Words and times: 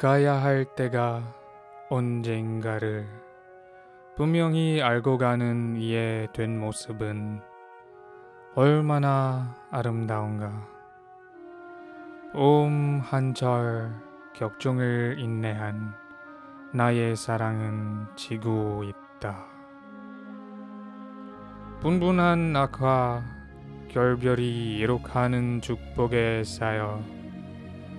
가야 0.00 0.42
할 0.42 0.64
때가 0.64 1.22
언젠가를 1.90 3.06
분명히 4.16 4.80
알고 4.80 5.18
가는 5.18 5.76
이에 5.76 6.26
된 6.32 6.58
모습은 6.58 7.42
얼마나 8.54 9.54
아름다운가. 9.70 10.66
옴 12.32 13.00
한절 13.04 13.92
격종을 14.32 15.16
인내한 15.18 15.92
나의 16.72 17.14
사랑은 17.14 18.06
지고 18.16 18.82
있다. 18.82 19.44
분분한 21.80 22.54
낙화 22.54 23.22
결별이 23.90 24.78
이룩하는 24.78 25.60
축복에 25.60 26.42
쌓여 26.44 27.19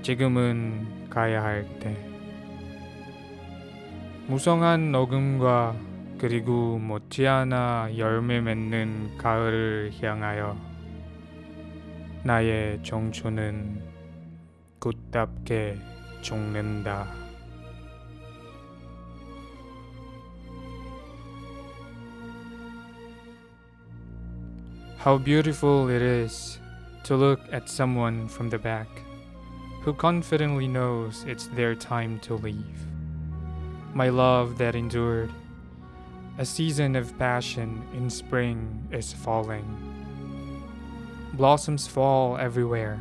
지금은 0.01 1.09
가야 1.09 1.43
할 1.43 1.67
때. 1.79 1.95
무성한 4.27 4.91
녹음과 4.91 5.75
그리고 6.17 6.79
못지않아 6.79 7.97
열매 7.97 8.41
맺는 8.41 9.17
가을을 9.17 9.91
향하여 10.01 10.55
나의 12.23 12.81
청춘은 12.83 13.83
굳답게 14.79 15.77
죽는다. 16.21 17.07
Beautiful 25.23 25.89
it 25.89 26.03
is 26.03 26.59
to 27.03 27.15
look 27.17 27.41
at 27.51 27.67
someone 27.67 28.27
from 28.27 28.49
the 28.49 28.61
back 28.61 29.10
who 29.81 29.93
confidently 29.93 30.67
knows 30.67 31.25
it's 31.27 31.47
their 31.47 31.75
time 31.75 32.19
to 32.19 32.35
leave. 32.35 32.85
My 33.93 34.09
love 34.09 34.57
that 34.57 34.75
endured, 34.75 35.31
a 36.37 36.45
season 36.45 36.95
of 36.95 37.17
passion 37.17 37.83
in 37.93 38.09
spring 38.09 38.87
is 38.91 39.11
falling. 39.11 39.65
Blossoms 41.33 41.87
fall 41.87 42.37
everywhere. 42.37 42.99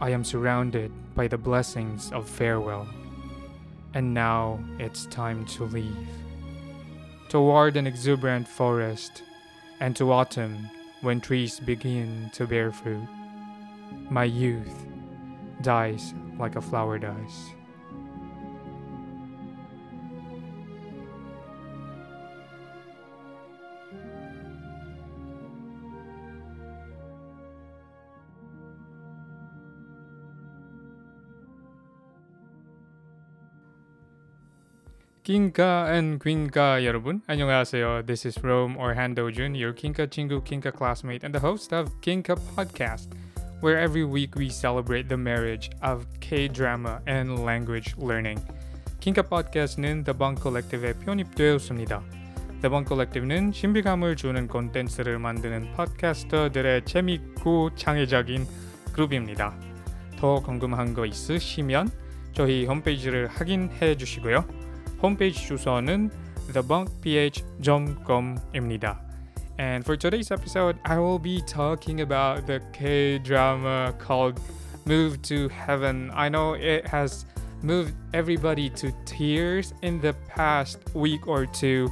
I 0.00 0.10
am 0.10 0.24
surrounded 0.24 0.90
by 1.14 1.28
the 1.28 1.38
blessings 1.38 2.10
of 2.12 2.28
farewell. 2.28 2.88
And 3.94 4.14
now 4.14 4.58
it's 4.78 5.06
time 5.06 5.44
to 5.46 5.64
leave. 5.64 6.08
Toward 7.28 7.76
an 7.76 7.86
exuberant 7.86 8.48
forest, 8.48 9.22
and 9.80 9.94
to 9.96 10.12
autumn 10.12 10.70
when 11.00 11.20
trees 11.20 11.60
begin 11.60 12.30
to 12.32 12.46
bear 12.46 12.70
fruit. 12.70 13.08
My 14.10 14.24
youth 14.24 14.86
dies 15.61 16.13
like 16.39 16.55
a 16.55 16.61
flower 16.61 16.97
dies. 16.99 17.53
킹카 35.27 35.91
and 35.91 36.23
퀸카 36.23 36.85
여러분 36.85 37.21
안녕하세요. 37.27 38.05
This 38.05 38.25
is 38.25 38.41
Rome 38.41 38.77
or 38.77 38.95
Handojun, 38.95 39.59
your 39.59 39.73
Kinka 39.73 40.07
친구 40.07 40.41
Kinka 40.41 40.71
classmate 40.71 41.25
and 41.25 41.35
the 41.35 41.41
host 41.41 41.73
of 41.73 41.91
Kinka 41.99 42.37
podcast, 42.55 43.11
Where 43.62 43.78
every 43.78 44.04
week 44.04 44.36
we 44.36 44.50
celebrate 44.50 45.08
the 45.08 45.16
marriage 45.16 45.70
of 45.82 46.04
K-drama 46.20 47.00
and 47.06 47.38
language 47.38 47.94
learning. 47.96 48.44
Kinka 49.00 49.22
podcast는 49.22 50.04
The 50.04 50.18
Bang 50.18 50.38
Collective에 50.40 50.92
편입되었습니다. 51.04 52.02
The 52.60 52.68
Bang 52.68 52.86
Collective는 52.86 53.52
신비감을 53.52 54.16
주는 54.16 54.46
콘텐츠를 54.48 55.18
만드는 55.18 55.72
팟캐스터들의 55.72 56.84
재밌고 56.84 57.74
창의적인 57.76 58.46
그룹입니다. 58.92 59.54
더 60.18 60.40
궁금한 60.40 60.92
거 60.94 61.06
있으시면 61.06 61.90
저희 62.32 62.66
홈페이지를 62.66 63.28
확인해 63.28 63.96
주시고요. 63.96 64.44
홈페이지 65.00 65.46
주소는 65.46 66.10
thebunkph.com입니다. 66.52 69.11
And 69.58 69.84
for 69.84 69.96
today's 69.96 70.30
episode, 70.30 70.78
I 70.84 70.98
will 70.98 71.18
be 71.18 71.40
talking 71.42 72.00
about 72.00 72.46
the 72.46 72.62
K 72.72 73.18
drama 73.18 73.94
called 73.98 74.40
Move 74.86 75.20
to 75.22 75.48
Heaven. 75.50 76.10
I 76.14 76.28
know 76.28 76.54
it 76.54 76.86
has 76.86 77.26
moved 77.62 77.94
everybody 78.12 78.70
to 78.70 78.92
tears 79.04 79.74
in 79.82 80.00
the 80.00 80.14
past 80.26 80.78
week 80.94 81.28
or 81.28 81.46
two, 81.46 81.90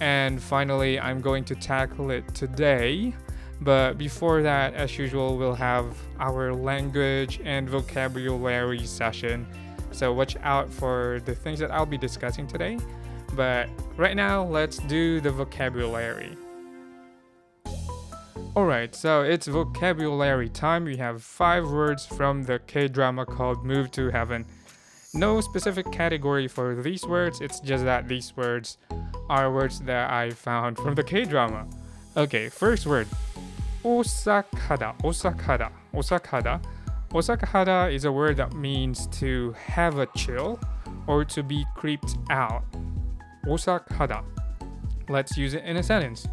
and 0.00 0.40
finally, 0.40 0.98
I'm 0.98 1.20
going 1.20 1.44
to 1.44 1.54
tackle 1.54 2.10
it 2.10 2.34
today. 2.34 3.14
But 3.60 3.98
before 3.98 4.42
that, 4.42 4.74
as 4.74 4.96
usual, 4.98 5.36
we'll 5.36 5.54
have 5.54 5.96
our 6.18 6.54
language 6.54 7.40
and 7.44 7.68
vocabulary 7.68 8.86
session. 8.86 9.46
So 9.92 10.12
watch 10.12 10.36
out 10.42 10.72
for 10.72 11.20
the 11.24 11.34
things 11.34 11.58
that 11.60 11.70
I'll 11.70 11.86
be 11.86 11.98
discussing 11.98 12.46
today. 12.46 12.78
But 13.34 13.68
right 13.96 14.16
now, 14.16 14.44
let's 14.44 14.78
do 14.78 15.20
the 15.20 15.30
vocabulary. 15.30 16.36
Alright, 18.56 18.94
so 18.94 19.22
it's 19.22 19.48
vocabulary 19.48 20.48
time. 20.48 20.84
We 20.84 20.96
have 20.98 21.24
five 21.24 21.68
words 21.68 22.06
from 22.06 22.44
the 22.44 22.60
K 22.60 22.86
drama 22.86 23.26
called 23.26 23.64
Move 23.64 23.90
to 23.90 24.10
Heaven. 24.10 24.46
No 25.12 25.40
specific 25.40 25.90
category 25.90 26.46
for 26.46 26.80
these 26.80 27.04
words, 27.04 27.40
it's 27.40 27.58
just 27.58 27.84
that 27.84 28.06
these 28.06 28.36
words 28.36 28.78
are 29.28 29.52
words 29.52 29.80
that 29.80 30.08
I 30.08 30.30
found 30.30 30.76
from 30.78 30.94
the 30.94 31.02
K 31.02 31.24
drama. 31.24 31.66
Okay, 32.16 32.48
first 32.48 32.86
word 32.86 33.08
Osakada. 33.84 34.96
Osakada. 35.00 35.72
Osakada 35.92 36.62
Osakada 37.10 37.92
is 37.92 38.04
a 38.04 38.12
word 38.12 38.36
that 38.36 38.52
means 38.52 39.08
to 39.18 39.50
have 39.66 39.98
a 39.98 40.06
chill 40.16 40.60
or 41.08 41.24
to 41.24 41.42
be 41.42 41.64
creeped 41.74 42.16
out. 42.30 42.62
Osakada. 43.46 44.22
Let's 45.08 45.36
use 45.36 45.54
it 45.54 45.64
in 45.64 45.76
a 45.76 45.82
sentence. 45.82 46.28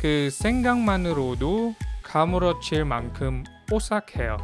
그 0.00 0.28
생각만으로도 0.30 1.74
가물어칠 2.02 2.84
만큼 2.84 3.44
오싹해요. 3.70 4.38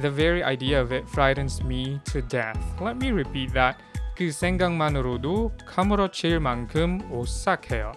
The 0.00 0.14
very 0.14 0.44
idea 0.44 0.80
of 0.80 0.94
it 0.94 1.08
frightens 1.08 1.62
me 1.62 2.00
to 2.04 2.20
death. 2.20 2.58
Let 2.80 2.96
me 2.96 3.10
repeat 3.10 3.52
that. 3.54 3.78
그 4.14 4.30
생각만으로도 4.30 5.52
가물어칠 5.66 6.40
만큼 6.40 7.00
오싹해요. 7.10 7.92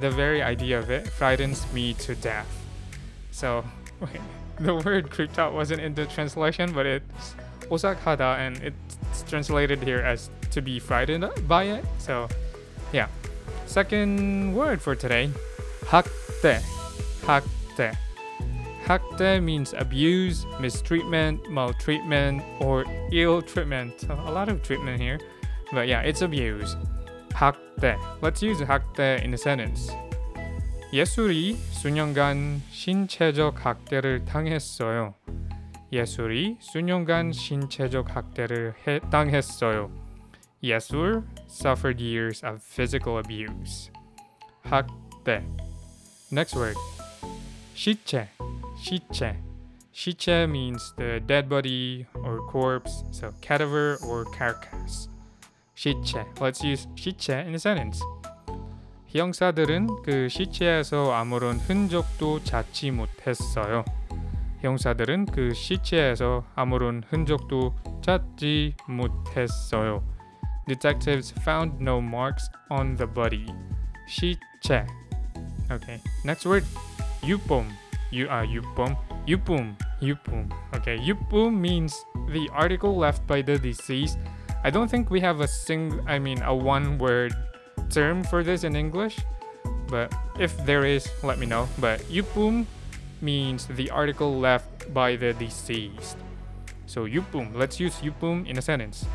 The 0.00 0.10
very 0.10 0.42
idea 0.42 0.78
of 0.78 0.90
it 0.90 1.08
frightens 1.08 1.66
me 1.72 1.94
to 1.94 2.14
death. 2.14 2.48
So, 3.30 3.64
wait. 4.00 4.20
the 4.60 4.74
word 4.74 5.10
creeped 5.10 5.38
out 5.38 5.52
wasn't 5.52 5.80
in 5.80 5.94
the 5.94 6.06
translation, 6.06 6.72
but 6.72 6.86
it's 6.86 7.34
osakada 7.70 8.38
and 8.38 8.56
it's 8.62 9.22
translated 9.28 9.82
here 9.82 10.00
as 10.00 10.30
to 10.50 10.62
be 10.62 10.78
frightened 10.78 11.28
by 11.46 11.64
it. 11.64 11.84
So, 11.98 12.28
yeah. 12.92 13.08
Second 13.66 14.54
word 14.54 14.80
for 14.80 14.94
today, 14.94 15.30
hakte. 15.86 16.62
Hakte. 17.22 17.96
Hakte 18.86 19.42
means 19.42 19.74
abuse, 19.74 20.46
mistreatment, 20.60 21.50
maltreatment, 21.50 22.42
or 22.60 22.84
ill 23.12 23.42
treatment. 23.42 24.00
So 24.00 24.14
a 24.14 24.30
lot 24.30 24.48
of 24.48 24.62
treatment 24.62 25.00
here. 25.00 25.18
But 25.72 25.88
yeah, 25.88 26.02
it's 26.02 26.22
abuse. 26.22 26.76
hakte. 27.36 27.96
Let's 28.22 28.42
use 28.42 28.60
hakte 28.60 29.22
in 29.22 29.34
a 29.34 29.38
sentence. 29.38 29.92
예술이 30.92 31.56
수년간 31.72 32.62
신체적 32.70 33.66
학대를 33.66 34.24
당했어요. 34.24 35.14
예술이 35.92 36.56
수년간 36.60 37.32
신체적 37.32 38.14
학대를 38.14 38.74
해, 38.86 39.00
당했어요. 39.10 39.90
예술 40.62 41.24
suffered 41.48 42.00
years 42.00 42.42
of 42.44 42.62
physical 42.62 43.18
abuse. 43.18 43.90
학대. 44.62 45.44
Next 46.33 46.55
word. 46.55 46.77
시체. 47.75 48.29
시체. 48.77 49.37
시체 49.91 50.47
means 50.47 50.93
the 50.95 51.19
dead 51.27 51.49
body 51.49 52.05
or 52.23 52.39
corpse, 52.49 53.03
so 53.11 53.33
cadaver 53.41 53.97
or 54.07 54.23
carcass. 54.31 55.09
시체. 55.75 56.25
Let's 56.39 56.63
use 56.63 56.87
시체 56.95 57.41
in 57.41 57.53
a 57.53 57.59
sentence. 57.59 57.99
형사들은 59.07 60.03
그 60.03 60.29
시체에서 60.29 61.11
아무런 61.11 61.57
흔적도 61.57 62.41
찾지 62.45 62.91
못했어요. 62.91 63.83
형사들은 64.61 65.25
그 65.25 65.53
시체에서 65.53 66.45
아무런 66.55 67.03
흔적도 67.09 67.75
찾지 68.01 68.75
못했어요. 68.87 70.01
Detectives 70.65 71.33
found 71.41 71.81
no 71.81 71.97
marks 71.99 72.49
on 72.69 72.95
the 72.95 73.11
body. 73.13 73.47
시체. 74.07 74.87
Okay. 75.70 76.00
Next 76.24 76.46
word. 76.46 76.64
유품. 77.22 77.66
You 78.10 78.28
uh, 78.28 78.46
유품. 78.46 78.96
유품. 79.26 79.76
유품. 80.00 80.50
Okay. 80.76 80.98
유품 80.98 81.58
means 81.58 81.94
the 82.28 82.48
article 82.52 82.96
left 82.96 83.26
by 83.26 83.42
the 83.42 83.58
deceased. 83.58 84.18
I 84.64 84.70
don't 84.70 84.88
think 84.88 85.10
we 85.10 85.20
have 85.20 85.40
a 85.40 85.48
sing 85.48 86.00
I 86.06 86.18
mean 86.18 86.42
a 86.42 86.54
one 86.54 86.98
word 86.98 87.34
term 87.90 88.24
for 88.24 88.42
this 88.42 88.64
in 88.64 88.74
English, 88.74 89.18
but 89.88 90.12
if 90.38 90.56
there 90.66 90.84
is, 90.84 91.08
let 91.22 91.38
me 91.38 91.46
know. 91.46 91.68
But 91.78 92.00
yupum 92.10 92.66
means 93.20 93.66
the 93.66 93.90
article 93.90 94.38
left 94.38 94.92
by 94.92 95.16
the 95.16 95.32
deceased. 95.34 96.16
So 96.86 97.06
yupum, 97.06 97.54
let's 97.54 97.78
use 97.78 97.96
yupum 98.02 98.46
in 98.46 98.58
a 98.58 98.62
sentence. 98.62 99.06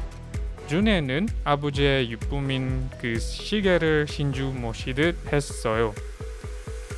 준혜는 0.67 1.27
아버지의 1.43 2.09
유품인 2.11 2.89
그 3.01 3.19
시계를 3.19 4.07
신주 4.07 4.53
모시듯 4.55 5.33
했어요. 5.33 5.93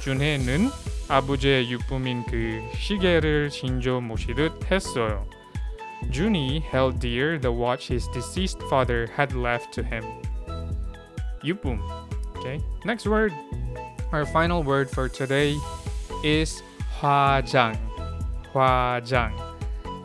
준혜는 0.08 0.70
아버지의 1.10 1.70
유품인 1.72 2.26
그 2.26 2.62
시계를 2.76 3.52
신주 3.52 4.02
모시듯 4.02 4.72
했어요. 4.72 5.26
Juni 6.12 6.60
held 6.60 7.00
dear 7.00 7.40
the 7.40 7.52
watch 7.52 7.88
his 7.88 8.08
deceased 8.14 8.62
father 8.70 9.08
had 9.18 9.34
left 9.36 9.72
to 9.72 9.84
him. 9.84 10.04
Yupum. 11.44 11.80
Okay. 12.38 12.60
Next 12.86 13.08
word. 13.08 13.34
Our 14.12 14.26
final 14.26 14.64
word 14.64 14.90
for 14.90 15.08
today 15.08 15.56
is 16.24 16.62
화장. 17.00 17.78
화장. 18.54 19.34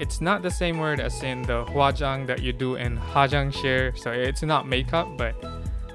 It's 0.01 0.21
not 0.21 0.43
the 0.43 0.51
same 0.51 0.79
word 0.79 1.01
as 1.01 1.23
in 1.23 1.43
the 1.43 1.65
화장 1.65 2.27
that 2.27 2.41
you 2.41 2.53
do 2.53 2.77
in 2.77 2.97
화장실, 2.97 3.99
so 3.99 4.13
it's 4.13 4.43
not 4.43 4.67
makeup, 4.67 5.09
but 5.19 5.35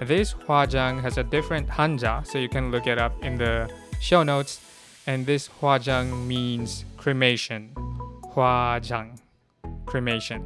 this 0.02 0.34
화장 0.34 1.02
has 1.02 1.18
a 1.18 1.24
different 1.24 1.70
hanja, 1.70 2.26
so 2.28 2.38
you 2.38 2.50
can 2.50 2.70
look 2.72 2.88
it 2.88 3.00
up 3.00 3.14
in 3.24 3.36
the 3.38 3.70
show 4.00 4.24
notes. 4.24 4.60
And 5.06 5.26
this 5.26 5.50
화장 5.60 6.28
means 6.28 6.86
cremation. 6.98 7.74
화장. 8.34 9.18
Cremation. 9.86 10.44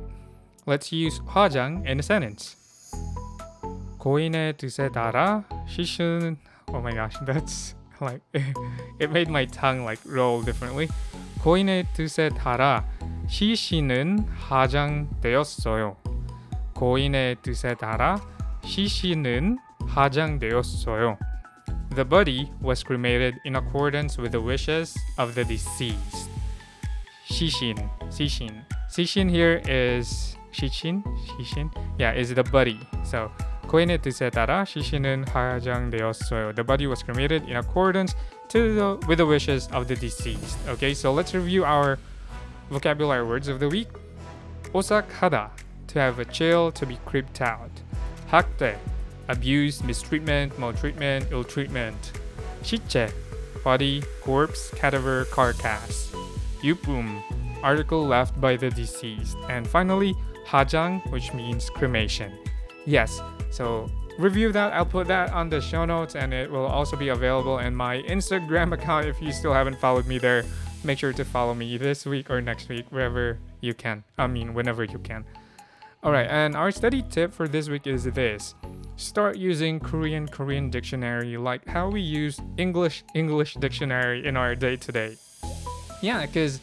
Let's 0.66 0.92
use 0.92 1.22
화장 1.26 1.86
in 1.88 2.00
a 2.00 2.04
sentence. 2.04 2.56
고인의 4.00 4.58
뜻에 4.58 4.90
따라 4.90 5.44
시신 5.68 6.38
Oh 6.74 6.82
my 6.82 6.94
gosh, 6.94 7.18
that's 7.26 7.76
like 8.02 8.22
it 9.00 9.10
made 9.12 9.30
my 9.30 9.46
tongue 9.46 9.86
like 9.86 10.00
roll 10.06 10.44
differently. 10.44 10.88
고인의 11.42 11.86
뜻에 11.94 12.30
따라 12.30 12.84
시신은 13.28 14.28
화장되었어요. 14.28 15.96
고인의 16.74 17.38
뜻에 17.42 17.76
따라 17.76 18.20
시신은 18.64 19.58
화장되었어요. 19.88 21.18
The 21.96 22.06
body 22.06 22.52
was 22.62 22.84
cremated 22.84 23.40
in 23.44 23.56
accordance 23.56 24.18
with 24.18 24.32
the 24.32 24.42
wishes 24.42 24.96
of 25.18 25.34
the 25.34 25.44
deceased. 25.44 26.30
시신, 27.28 27.76
시신. 28.10 28.64
시신 28.90 29.30
here 29.30 29.62
is 29.68 30.38
시신, 30.52 31.04
시신. 31.04 31.72
Yeah, 32.00 32.14
is 32.14 32.34
the 32.34 32.44
body. 32.44 32.80
So 33.04 33.32
고인의 33.68 34.02
뜻에 34.02 34.30
따라 34.30 34.64
시신은 34.64 35.28
화장되었어요. 35.28 36.56
The 36.56 36.64
body 36.64 36.88
was 36.88 37.04
cremated 37.04 37.44
in 37.50 37.58
accordance 37.58 38.16
to 38.50 38.74
the, 38.74 39.08
with 39.08 39.18
the 39.18 39.26
wishes 39.26 39.68
of 39.74 39.88
the 39.88 39.96
deceased. 39.96 40.58
Okay, 40.70 40.94
so 40.94 41.12
let's 41.12 41.34
review 41.34 41.66
our 41.66 42.00
vocabulary 42.70 43.26
words 43.26 43.50
of 43.50 43.60
the 43.60 43.68
week. 43.68 43.90
오싹하다, 44.74 45.50
to 45.88 46.00
have 46.00 46.20
a 46.20 46.26
chill, 46.26 46.72
to 46.72 46.86
be 46.86 46.98
creeped 47.06 47.42
out. 47.42 47.72
학대, 48.32 48.78
abuse, 49.29 49.83
mistreatment, 49.83 50.59
maltreatment, 50.59 51.27
ill 51.31 51.45
treatment. 51.45 52.13
Chiche, 52.63 53.13
body, 53.65 54.03
corpse, 54.21 54.71
cadaver, 54.71 55.25
carcass. 55.27 56.13
Yupum, 56.63 57.23
article 57.63 58.07
left 58.07 58.41
by 58.41 58.57
the 58.57 58.71
deceased. 58.71 59.37
And 59.49 59.67
finally, 59.67 60.15
hajang, 60.47 61.11
which 61.11 61.33
means 61.33 61.71
cremation. 61.71 62.33
Yes, 62.87 63.21
so 63.51 63.91
review 64.19 64.53
that. 64.53 64.73
I'll 64.73 64.87
put 64.87 65.07
that 65.09 65.33
on 65.33 65.49
the 65.49 65.61
show 65.61 65.85
notes 65.85 66.15
and 66.15 66.35
it 66.35 66.51
will 66.51 66.67
also 66.67 66.97
be 66.97 67.09
available 67.09 67.59
in 67.59 67.75
my 67.75 68.03
Instagram 68.03 68.73
account 68.79 69.07
if 69.07 69.21
you 69.21 69.33
still 69.33 69.53
haven't 69.53 69.79
followed 69.79 70.07
me 70.07 70.19
there. 70.19 70.45
Make 70.85 70.99
sure 70.99 71.13
to 71.13 71.25
follow 71.25 71.55
me 71.55 71.77
this 71.77 72.05
week 72.05 72.29
or 72.29 72.41
next 72.41 72.69
week, 72.69 72.87
wherever 72.91 73.39
you 73.61 73.73
can. 73.73 74.03
I 74.19 74.27
mean, 74.27 74.53
whenever 74.53 74.83
you 74.83 74.99
can. 74.99 75.25
Alright, 76.05 76.27
and 76.31 76.57
our 76.57 76.73
study 76.73 77.05
tip 77.11 77.33
for 77.33 77.47
this 77.47 77.69
week 77.69 77.87
is 77.87 78.03
this 78.03 78.57
start 78.97 79.37
using 79.37 79.79
Korean 79.79 80.27
Korean 80.27 80.69
dictionary 80.69 81.37
like 81.37 81.65
how 81.69 81.89
we 81.91 82.01
use 82.01 82.41
English 82.57 83.05
English 83.15 83.55
dictionary 83.55 84.27
in 84.27 84.37
our 84.37 84.57
day 84.57 84.75
to 84.75 84.91
day. 84.91 85.17
Yeah, 86.01 86.27
because 86.27 86.59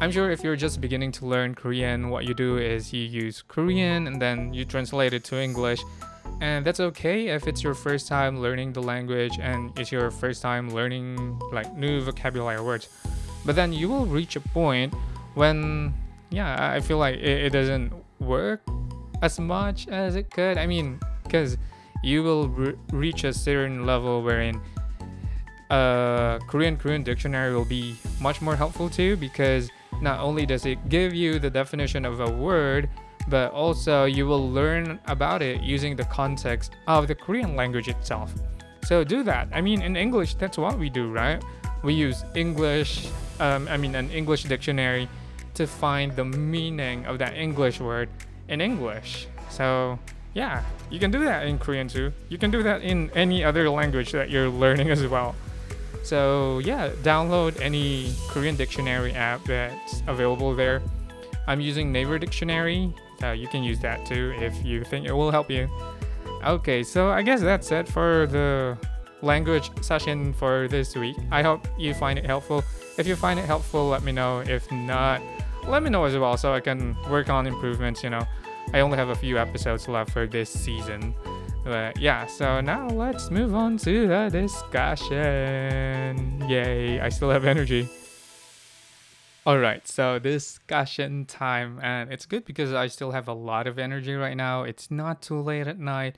I'm 0.00 0.10
sure 0.10 0.30
if 0.30 0.42
you're 0.42 0.56
just 0.56 0.80
beginning 0.80 1.12
to 1.12 1.26
learn 1.26 1.54
Korean, 1.54 2.08
what 2.08 2.24
you 2.24 2.32
do 2.32 2.56
is 2.56 2.90
you 2.90 3.02
use 3.02 3.42
Korean 3.46 4.06
and 4.06 4.16
then 4.20 4.54
you 4.54 4.64
translate 4.64 5.12
it 5.12 5.24
to 5.24 5.38
English. 5.38 5.82
And 6.40 6.64
that's 6.64 6.80
okay 6.80 7.28
if 7.28 7.46
it's 7.46 7.62
your 7.62 7.74
first 7.74 8.08
time 8.08 8.40
learning 8.40 8.72
the 8.72 8.82
language 8.82 9.38
and 9.42 9.78
it's 9.78 9.92
your 9.92 10.10
first 10.10 10.40
time 10.40 10.70
learning 10.70 11.38
like 11.52 11.70
new 11.76 12.00
vocabulary 12.00 12.62
words. 12.62 12.88
But 13.44 13.56
then 13.56 13.74
you 13.74 13.90
will 13.90 14.06
reach 14.06 14.36
a 14.36 14.40
point 14.40 14.94
when, 15.34 15.92
yeah, 16.30 16.72
I 16.72 16.80
feel 16.80 16.96
like 16.96 17.16
it, 17.16 17.44
it 17.44 17.50
doesn't 17.50 17.92
work 18.24 18.60
as 19.22 19.38
much 19.38 19.88
as 19.88 20.16
it 20.16 20.30
could. 20.30 20.58
I 20.58 20.66
mean, 20.66 21.00
because 21.22 21.56
you 22.02 22.22
will 22.22 22.48
re- 22.48 22.74
reach 22.92 23.24
a 23.24 23.32
certain 23.32 23.86
level 23.86 24.22
wherein 24.22 24.60
a 25.70 26.38
Korean 26.46 26.76
Korean 26.76 27.02
dictionary 27.02 27.54
will 27.54 27.64
be 27.64 27.96
much 28.20 28.42
more 28.42 28.56
helpful 28.56 28.88
to 28.90 29.02
you 29.02 29.16
because 29.16 29.70
not 30.00 30.20
only 30.20 30.44
does 30.44 30.66
it 30.66 30.88
give 30.88 31.14
you 31.14 31.38
the 31.38 31.50
definition 31.50 32.04
of 32.04 32.20
a 32.20 32.30
word, 32.30 32.90
but 33.28 33.52
also 33.52 34.04
you 34.04 34.26
will 34.26 34.50
learn 34.50 35.00
about 35.06 35.40
it 35.40 35.62
using 35.62 35.96
the 35.96 36.04
context 36.04 36.76
of 36.86 37.08
the 37.08 37.14
Korean 37.14 37.56
language 37.56 37.88
itself. 37.88 38.34
So 38.84 39.02
do 39.02 39.22
that. 39.22 39.48
I 39.52 39.62
mean, 39.62 39.80
in 39.80 39.96
English, 39.96 40.34
that's 40.34 40.58
what 40.58 40.78
we 40.78 40.90
do, 40.90 41.10
right? 41.10 41.42
We 41.82 41.94
use 41.94 42.24
English, 42.34 43.08
um, 43.40 43.66
I 43.68 43.78
mean, 43.78 43.94
an 43.94 44.10
English 44.10 44.44
dictionary 44.44 45.08
to 45.54 45.66
find 45.66 46.14
the 46.16 46.24
meaning 46.24 47.06
of 47.06 47.18
that 47.18 47.34
English 47.34 47.80
word 47.80 48.08
in 48.48 48.60
English. 48.60 49.26
So, 49.50 49.98
yeah, 50.34 50.62
you 50.90 50.98
can 50.98 51.10
do 51.10 51.24
that 51.24 51.46
in 51.46 51.58
Korean 51.58 51.88
too. 51.88 52.12
You 52.28 52.38
can 52.38 52.50
do 52.50 52.62
that 52.62 52.82
in 52.82 53.10
any 53.14 53.44
other 53.44 53.70
language 53.70 54.12
that 54.12 54.30
you're 54.30 54.48
learning 54.48 54.90
as 54.90 55.06
well. 55.06 55.34
So 56.02 56.58
yeah, 56.58 56.90
download 57.02 57.58
any 57.60 58.12
Korean 58.28 58.56
dictionary 58.56 59.12
app 59.12 59.42
that's 59.44 60.02
available 60.06 60.54
there. 60.54 60.82
I'm 61.46 61.60
using 61.60 61.92
Naver 61.92 62.18
Dictionary. 62.18 62.92
Uh, 63.22 63.30
you 63.30 63.48
can 63.48 63.62
use 63.62 63.78
that 63.80 64.04
too 64.04 64.34
if 64.38 64.64
you 64.64 64.84
think 64.84 65.06
it 65.06 65.12
will 65.12 65.30
help 65.30 65.50
you. 65.50 65.68
Okay, 66.44 66.82
so 66.82 67.08
I 67.08 67.22
guess 67.22 67.40
that's 67.40 67.72
it 67.72 67.88
for 67.88 68.26
the 68.26 68.76
language 69.22 69.70
session 69.80 70.34
for 70.34 70.68
this 70.68 70.94
week. 70.94 71.16
I 71.30 71.42
hope 71.42 71.66
you 71.78 71.94
find 71.94 72.18
it 72.18 72.26
helpful. 72.26 72.62
If 72.98 73.06
you 73.06 73.16
find 73.16 73.40
it 73.40 73.46
helpful, 73.46 73.88
let 73.88 74.02
me 74.02 74.12
know. 74.12 74.40
If 74.40 74.70
not, 74.70 75.22
let 75.68 75.82
me 75.82 75.90
know 75.90 76.04
as 76.04 76.16
well 76.16 76.36
so 76.36 76.52
I 76.52 76.60
can 76.60 76.96
work 77.10 77.30
on 77.30 77.46
improvements, 77.46 78.02
you 78.02 78.10
know. 78.10 78.26
I 78.72 78.80
only 78.80 78.96
have 78.96 79.10
a 79.10 79.14
few 79.14 79.38
episodes 79.38 79.88
left 79.88 80.10
for 80.10 80.26
this 80.26 80.50
season. 80.50 81.14
But 81.64 81.98
yeah, 81.98 82.26
so 82.26 82.60
now 82.60 82.88
let's 82.88 83.30
move 83.30 83.54
on 83.54 83.78
to 83.78 84.06
the 84.06 84.28
discussion. 84.30 85.16
Yay, 86.48 87.00
I 87.00 87.08
still 87.08 87.30
have 87.30 87.44
energy. 87.44 87.88
Alright, 89.46 89.86
so 89.86 90.18
discussion 90.18 91.24
time. 91.26 91.78
And 91.82 92.12
it's 92.12 92.26
good 92.26 92.44
because 92.44 92.72
I 92.72 92.86
still 92.88 93.12
have 93.12 93.28
a 93.28 93.32
lot 93.32 93.66
of 93.66 93.78
energy 93.78 94.14
right 94.14 94.36
now. 94.36 94.62
It's 94.64 94.90
not 94.90 95.22
too 95.22 95.40
late 95.40 95.66
at 95.66 95.78
night. 95.78 96.16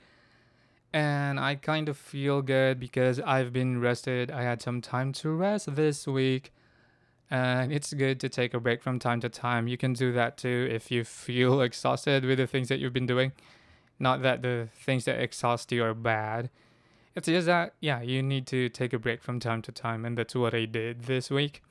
And 0.93 1.39
I 1.39 1.55
kind 1.55 1.89
of 1.89 1.97
feel 1.97 2.41
good 2.41 2.79
because 2.79 3.19
I've 3.19 3.53
been 3.53 3.79
rested. 3.79 4.31
I 4.31 4.43
had 4.43 4.61
some 4.61 4.81
time 4.81 5.13
to 5.13 5.29
rest 5.29 5.75
this 5.75 6.07
week. 6.07 6.51
And 7.29 7.73
it's 7.73 7.93
good 7.93 8.19
to 8.21 8.29
take 8.29 8.53
a 8.53 8.59
break 8.59 8.81
from 8.81 8.99
time 8.99 9.19
to 9.21 9.29
time. 9.29 9.67
You 9.67 9.77
can 9.77 9.93
do 9.93 10.13
that 10.13 10.37
too 10.37 10.67
if 10.71 10.91
you 10.91 11.03
feel 11.03 11.61
exhausted 11.67 12.23
with 12.25 12.37
the 12.37 12.47
things 12.47 12.69
that 12.69 12.79
you've 12.79 12.93
been 12.93 13.05
doing. 13.05 13.33
Not 13.99 14.21
that 14.21 14.41
the 14.41 14.69
things 14.73 15.05
that 15.05 15.19
exhaust 15.19 15.71
you 15.71 15.83
are 15.83 15.93
bad. 15.93 16.49
It's 17.15 17.27
just 17.27 17.47
that, 17.47 17.73
yeah, 17.81 18.01
you 18.01 18.21
need 18.21 18.45
to 18.47 18.69
take 18.69 18.93
a 18.93 18.99
break 18.99 19.23
from 19.23 19.39
time 19.39 19.63
to 19.63 19.71
time, 19.71 20.05
and 20.05 20.15
that's 20.15 20.35
what 20.35 20.53
I 20.53 20.65
did 20.65 21.03
this 21.03 21.31
week. 21.31 21.63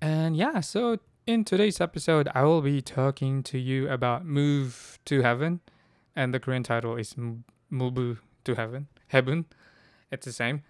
And 0.00 0.36
yeah, 0.36 0.60
so 0.60 0.98
in 1.26 1.44
today's 1.44 1.80
episode, 1.80 2.28
I 2.32 2.44
will 2.44 2.62
be 2.62 2.80
talking 2.80 3.42
to 3.42 3.58
you 3.58 3.88
about 3.88 4.24
Move 4.24 5.00
to 5.06 5.22
Heaven, 5.22 5.60
and 6.14 6.32
the 6.32 6.38
Korean 6.38 6.62
title 6.62 6.94
is 6.96 7.16
Mubu 7.72 8.18
to 8.44 8.54
Heaven. 8.54 8.86
Heaven, 9.08 9.46
it's 10.12 10.26
the 10.26 10.32
same. 10.32 10.62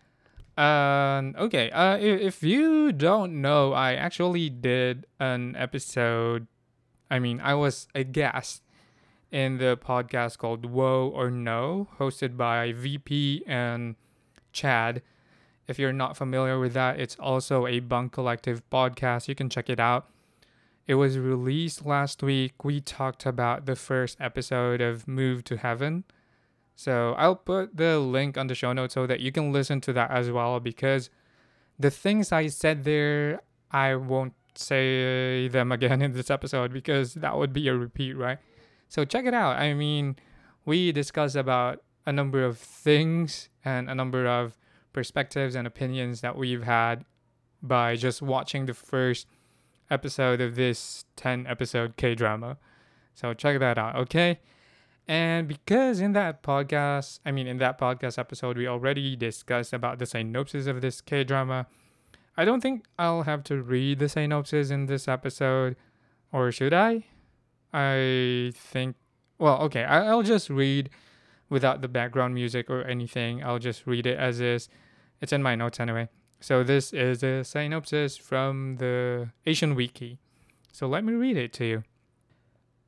Um, 0.61 1.35
okay, 1.39 1.71
uh, 1.71 1.97
if 1.97 2.43
you 2.43 2.93
don't 2.93 3.41
know, 3.41 3.73
I 3.73 3.95
actually 3.95 4.51
did 4.51 5.07
an 5.19 5.57
episode. 5.57 6.49
I 7.11 7.19
mean, 7.19 7.41
I 7.41 7.55
was 7.55 7.89
a 7.95 8.05
guest 8.05 8.63
in 9.33 9.57
the 9.57 9.79
podcast 9.83 10.37
called 10.37 10.67
Whoa 10.67 11.09
or 11.09 11.31
No, 11.31 11.89
hosted 11.99 12.37
by 12.37 12.73
VP 12.73 13.43
and 13.47 13.97
Chad. 14.53 15.01
If 15.67 15.79
you're 15.79 15.95
not 15.95 16.19
familiar 16.19 16.59
with 16.59 16.75
that, 16.75 17.01
it's 17.01 17.17
also 17.19 17.67
a 17.67 17.81
Bunk 17.81 18.13
Collective 18.13 18.63
podcast. 18.69 19.29
You 19.29 19.35
can 19.35 19.49
check 19.49 19.71
it 19.71 19.81
out. 19.81 20.11
It 20.87 20.97
was 20.97 21.19
released 21.19 21.87
last 21.87 22.23
week. 22.23 22.65
We 22.65 22.83
talked 22.83 23.25
about 23.25 23.65
the 23.65 23.77
first 23.77 24.19
episode 24.21 24.83
of 24.83 25.09
Move 25.09 25.43
to 25.45 25.57
Heaven. 25.57 26.05
So 26.81 27.13
I'll 27.19 27.37
put 27.37 27.77
the 27.77 27.99
link 27.99 28.39
on 28.39 28.47
the 28.47 28.55
show 28.55 28.73
notes 28.73 28.95
so 28.95 29.07
that 29.07 29.21
you 29.21 29.31
can 29.31 29.53
listen 29.53 29.83
to 29.83 29.93
that 29.93 30.11
as 30.11 30.31
well 30.31 30.61
because 30.61 31.11
the 31.79 31.91
things 31.91 32.33
I 32.33 32.47
said 32.47 32.85
there, 32.85 33.43
I 33.71 33.97
won't 33.97 34.33
say 34.55 35.49
them 35.49 35.73
again 35.73 36.01
in 36.07 36.15
this 36.15 36.31
episode 36.31 36.73
because 36.73 37.13
that 37.13 37.37
would 37.37 37.53
be 37.53 37.69
a 37.69 37.75
repeat, 37.75 38.15
right? 38.15 38.39
So 38.89 39.05
check 39.05 39.27
it 39.27 39.35
out. 39.35 39.59
I 39.59 39.75
mean, 39.75 40.17
we 40.65 40.91
discuss 40.91 41.35
about 41.35 41.83
a 42.07 42.15
number 42.15 42.43
of 42.43 42.57
things 42.57 43.51
and 43.63 43.91
a 43.91 43.95
number 43.95 44.27
of 44.27 44.57
perspectives 44.95 45.55
and 45.55 45.67
opinions 45.67 46.23
that 46.23 46.35
we've 46.35 46.63
had 46.63 47.05
by 47.63 47.95
just 47.95 48.23
watching 48.23 48.65
the 48.65 48.73
first 48.73 49.27
episode 49.91 50.41
of 50.41 50.55
this 50.55 51.05
10 51.17 51.47
episode 51.47 51.99
K 51.99 52.15
drama. 52.15 52.57
So 53.15 53.35
check 53.35 53.59
that 53.59 53.77
out, 53.77 53.97
okay? 53.97 54.41
And 55.11 55.49
because 55.49 55.99
in 56.01 56.13
that 56.13 56.41
podcast, 56.41 57.19
I 57.27 57.33
mean, 57.33 57.49
in 57.49 57.57
that 57.57 57.81
podcast 57.81 58.17
episode, 58.17 58.57
we 58.57 58.69
already 58.69 59.17
discussed 59.17 59.73
about 59.73 59.99
the 59.99 60.07
synopsis 60.07 60.69
of 60.69 60.83
this 60.83 61.01
K 61.01 61.25
drama. 61.25 61.67
I 62.37 62.45
don't 62.45 62.61
think 62.61 62.85
I'll 62.97 63.25
have 63.25 63.43
to 63.51 63.61
read 63.61 63.99
the 63.99 64.09
synopsis 64.09 64.71
in 64.71 64.87
this 64.87 65.09
episode, 65.09 65.75
or 66.31 66.53
should 66.53 66.73
I? 66.73 67.07
I 67.73 68.53
think, 68.55 68.95
well, 69.37 69.59
okay, 69.63 69.83
I'll 69.83 70.23
just 70.23 70.49
read 70.49 70.91
without 71.49 71.83
the 71.83 71.89
background 71.89 72.35
music 72.35 72.71
or 72.71 72.85
anything. 72.85 73.43
I'll 73.43 73.59
just 73.59 73.89
read 73.89 74.07
it 74.07 74.17
as 74.17 74.41
is. 74.41 74.69
It's 75.21 75.33
in 75.33 75.43
my 75.43 75.57
notes 75.57 75.81
anyway. 75.81 76.09
So 76.39 76.63
this 76.63 76.93
is 76.93 77.25
a 77.25 77.43
synopsis 77.43 78.17
from 78.17 78.77
the 78.77 79.31
Asian 79.45 79.75
Wiki. 79.75 80.21
So 80.71 80.87
let 80.87 81.03
me 81.03 81.15
read 81.15 81.37
it 81.37 81.53
to 81.55 81.65
you. 81.65 81.83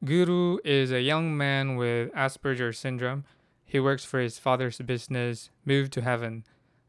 Guru 0.05 0.59
is 0.65 0.91
a 0.91 1.01
young 1.01 1.37
man 1.37 1.77
with 1.77 2.13
Asperger's 2.13 2.77
syndrome. 2.77 3.25
He 3.65 3.79
works 3.79 4.05
for 4.05 4.19
his 4.19 4.37
father's 4.37 4.79
business, 4.79 5.51
Moved 5.65 5.93
to 5.93 6.01
Heaven. 6.01 6.43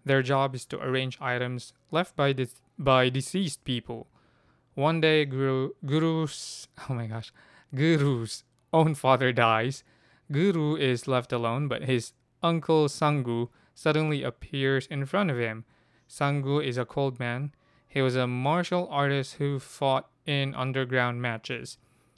Their 0.03 0.23
job 0.23 0.55
is 0.55 0.65
to 0.65 0.81
arrange 0.81 1.19
items 1.21 1.73
left 1.91 2.15
by 2.15 2.33
de- 2.33 2.47
by 2.79 3.09
deceased 3.09 3.63
people. 3.65 4.07
One 4.73 4.99
day, 4.99 5.25
Guru, 5.25 5.73
Guru's 5.85 6.67
oh 6.89 6.95
my 6.95 7.05
gosh, 7.05 7.31
Guru's 7.75 8.45
own 8.73 8.95
father 8.95 9.31
dies. 9.31 9.83
Guru 10.31 10.75
is 10.75 11.07
left 11.07 11.31
alone, 11.31 11.67
but 11.67 11.83
his 11.83 12.13
uncle 12.41 12.87
Sangu 12.87 13.49
suddenly 13.75 14.23
appears 14.23 14.87
in 14.87 15.05
front 15.05 15.29
of 15.29 15.37
him. 15.37 15.65
Sangu 16.09 16.65
is 16.65 16.79
a 16.79 16.85
cold 16.85 17.19
man. 17.19 17.53
He 17.87 18.01
was 18.01 18.15
a 18.15 18.25
martial 18.25 18.87
artist 18.89 19.35
who 19.35 19.59
fought 19.59 20.09
in 20.25 20.55
underground 20.55 21.21
matches. 21.21 21.77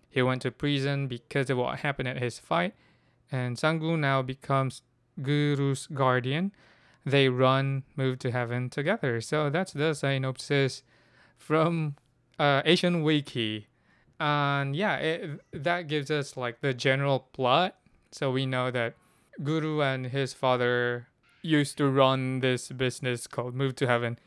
He 0.09 0.21
went 0.21 0.41
to 0.43 0.51
prison 0.51 1.07
because 1.07 1.49
of 1.49 1.57
what 1.57 1.79
happened 1.79 2.07
at 2.07 2.21
his 2.21 2.39
fight, 2.39 2.73
and 3.31 3.57
Sangu 3.57 3.97
now 3.97 4.21
becomes 4.21 4.81
Guru's 5.21 5.87
guardian. 5.87 6.51
They 7.05 7.29
run 7.29 7.83
Move 7.95 8.19
to 8.19 8.31
Heaven 8.31 8.69
together. 8.69 9.21
So 9.21 9.49
that's 9.49 9.73
the 9.73 9.93
synopsis 9.93 10.83
from 11.37 11.95
uh, 12.39 12.61
Asian 12.65 13.03
Wiki. 13.03 13.67
And 14.19 14.75
yeah, 14.75 14.95
it, 14.97 15.41
that 15.51 15.87
gives 15.87 16.09
us 16.09 16.35
like 16.35 16.61
the 16.61 16.73
general 16.73 17.19
plot. 17.33 17.75
So 18.11 18.31
we 18.31 18.45
know 18.45 18.71
that 18.71 18.95
Guru 19.43 19.81
and 19.81 20.07
his 20.07 20.33
father 20.33 21.07
used 21.41 21.77
to 21.77 21.89
run 21.89 22.39
this 22.39 22.69
business 22.69 23.27
called 23.27 23.53
Move 23.53 23.75
to 23.75 23.87
Heaven. 23.87 24.17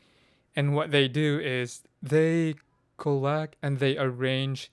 And 0.55 0.75
what 0.75 0.91
they 0.91 1.07
do 1.07 1.39
is 1.39 1.81
they 2.01 2.55
collect 2.97 3.55
and 3.61 3.79
they 3.79 3.97
arrange 3.97 4.71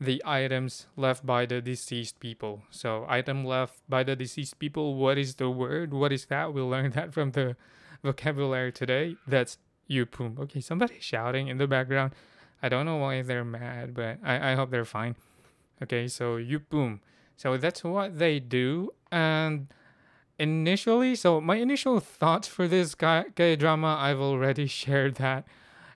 the 0.00 0.22
items 0.24 0.86
left 0.96 1.26
by 1.26 1.46
the 1.46 1.60
deceased 1.60 2.20
people. 2.20 2.62
So, 2.70 3.04
item 3.08 3.44
left 3.44 3.82
by 3.88 4.04
the 4.04 4.14
deceased 4.14 4.58
people, 4.58 4.94
what 4.94 5.18
is 5.18 5.34
the 5.36 5.50
word? 5.50 5.92
What 5.92 6.12
is 6.12 6.26
that? 6.26 6.54
We'll 6.54 6.68
learn 6.68 6.90
that 6.98 7.12
from 7.12 7.32
the 7.32 7.56
vocabulary 8.02 8.72
today. 8.72 9.16
That's 9.26 9.58
yupum. 9.90 10.38
Okay, 10.38 10.60
somebody's 10.60 11.02
shouting 11.02 11.48
in 11.48 11.58
the 11.58 11.66
background. 11.66 12.14
I 12.62 12.68
don't 12.68 12.86
know 12.86 12.96
why 12.96 13.22
they're 13.22 13.44
mad, 13.44 13.94
but 13.94 14.18
I, 14.22 14.52
I 14.52 14.54
hope 14.54 14.70
they're 14.70 14.84
fine. 14.84 15.16
Okay, 15.82 16.08
so 16.08 16.36
yupum. 16.36 17.00
So 17.36 17.56
that's 17.56 17.84
what 17.84 18.18
they 18.18 18.40
do. 18.40 18.90
And 19.12 19.68
initially, 20.38 21.14
so 21.14 21.40
my 21.40 21.56
initial 21.56 22.00
thoughts 22.00 22.48
for 22.48 22.68
this 22.68 22.94
K 22.94 23.56
drama, 23.56 23.96
I've 24.00 24.20
already 24.20 24.66
shared 24.80 25.16
that 25.16 25.44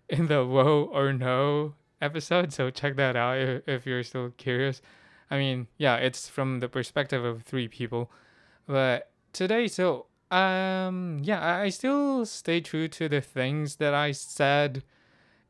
in 0.08 0.26
the 0.26 0.44
whoa 0.44 0.90
or 0.92 1.12
no 1.12 1.74
episode. 2.02 2.52
So 2.52 2.70
check 2.70 2.96
that 2.96 3.16
out 3.16 3.38
if, 3.38 3.68
if 3.68 3.86
you're 3.86 4.02
still 4.02 4.30
curious. 4.36 4.82
I 5.30 5.38
mean, 5.38 5.68
yeah, 5.78 5.96
it's 5.96 6.28
from 6.28 6.60
the 6.60 6.68
perspective 6.68 7.24
of 7.24 7.42
three 7.42 7.68
people. 7.68 8.10
But 8.66 9.10
today, 9.32 9.68
so 9.68 10.06
um, 10.30 11.20
yeah, 11.22 11.58
I 11.60 11.68
still 11.68 12.26
stay 12.26 12.60
true 12.60 12.88
to 12.88 13.08
the 13.08 13.20
things 13.20 13.76
that 13.76 13.94
I 13.94 14.12
said 14.12 14.82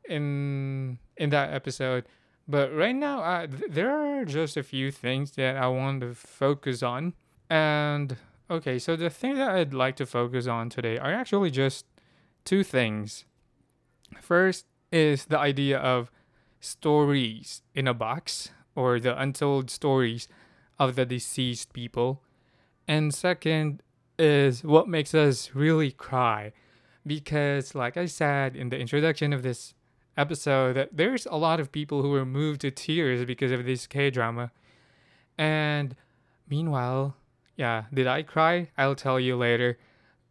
in 0.07 0.99
in 1.17 1.29
that 1.29 1.53
episode. 1.53 2.05
But 2.47 2.75
right 2.75 2.95
now, 2.95 3.21
uh, 3.21 3.47
th- 3.47 3.71
there 3.71 3.91
are 3.91 4.25
just 4.25 4.57
a 4.57 4.63
few 4.63 4.91
things 4.91 5.31
that 5.31 5.55
I 5.55 5.67
want 5.67 6.01
to 6.01 6.13
focus 6.13 6.83
on. 6.83 7.13
And 7.49 8.17
okay, 8.49 8.77
so 8.79 8.95
the 8.95 9.09
thing 9.09 9.35
that 9.35 9.51
I'd 9.51 9.73
like 9.73 9.95
to 9.97 10.05
focus 10.05 10.47
on 10.47 10.69
today 10.69 10.97
are 10.97 11.13
actually 11.13 11.51
just 11.51 11.85
two 12.43 12.63
things. 12.63 13.25
First 14.21 14.65
is 14.91 15.25
the 15.25 15.39
idea 15.39 15.77
of 15.77 16.11
stories 16.63 17.61
in 17.75 17.87
a 17.87 17.93
box 17.93 18.51
or 18.75 18.99
the 18.99 19.19
untold 19.19 19.69
stories 19.69 20.27
of 20.79 20.95
the 20.95 21.05
deceased 21.05 21.73
people. 21.73 22.21
And 22.87 23.13
second 23.13 23.83
is 24.17 24.63
what 24.63 24.87
makes 24.87 25.13
us 25.13 25.51
really 25.53 25.91
cry. 25.91 26.53
Because, 27.05 27.75
like 27.75 27.97
I 27.97 28.05
said 28.05 28.55
in 28.55 28.69
the 28.69 28.79
introduction 28.79 29.33
of 29.33 29.43
this 29.43 29.73
episode, 30.15 30.73
that 30.77 30.89
there's 30.93 31.25
a 31.25 31.35
lot 31.35 31.59
of 31.59 31.71
people 31.71 32.01
who 32.01 32.09
were 32.09 32.25
moved 32.25 32.61
to 32.61 32.71
tears 32.71 33.25
because 33.25 33.51
of 33.51 33.65
this 33.65 33.85
K 33.85 34.09
drama. 34.09 34.51
And 35.37 35.95
meanwhile, 36.49 37.17
yeah, 37.57 37.83
did 37.93 38.07
I 38.07 38.23
cry? 38.23 38.69
I'll 38.77 38.95
tell 38.95 39.19
you 39.19 39.35
later. 39.35 39.77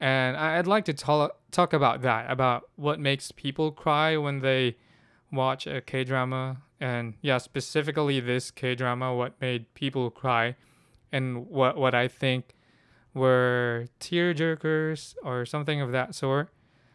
And 0.01 0.37
I'd 0.37 0.67
like 0.67 0.87
to 0.87 0.95
talk 0.95 1.37
talk 1.51 1.75
about 1.75 2.01
that, 2.03 2.31
about 2.31 2.71
what 2.77 2.99
makes 2.99 3.33
people 3.33 3.71
cry 3.71 4.17
when 4.17 4.41
they 4.41 4.77
watch 5.33 5.67
a 5.67 5.81
K 5.81 6.05
drama, 6.05 6.59
and 6.81 7.15
yeah, 7.23 7.39
specifically 7.39 8.21
this 8.21 8.51
K 8.51 8.75
drama, 8.75 9.15
what 9.15 9.41
made 9.41 9.73
people 9.75 10.11
cry, 10.11 10.57
and 11.11 11.49
what 11.49 11.77
what 11.77 11.95
I 11.95 12.09
think 12.09 12.55
were 13.15 13.87
tear 13.99 14.35
jerkers 14.35 15.15
or 15.23 15.45
something 15.45 15.81
of 15.81 15.93
that 15.93 16.15
sort. 16.15 16.51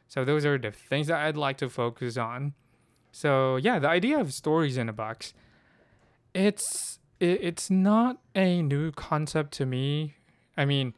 So 0.07 0.23
those 0.23 0.45
are 0.45 0.57
the 0.57 0.71
things 0.71 1.07
that 1.07 1.19
I'd 1.19 1.37
like 1.37 1.57
to 1.57 1.69
focus 1.69 2.17
on. 2.17 2.53
So 3.11 3.57
yeah, 3.57 3.79
the 3.79 3.89
idea 3.89 4.19
of 4.19 4.33
stories 4.33 4.77
in 4.77 4.89
a 4.89 4.93
box, 4.93 5.33
it's 6.33 6.99
it, 7.19 7.39
it's 7.41 7.69
not 7.69 8.17
a 8.35 8.61
new 8.61 8.91
concept 8.91 9.51
to 9.53 9.65
me. 9.65 10.15
I 10.55 10.65
mean, 10.65 10.93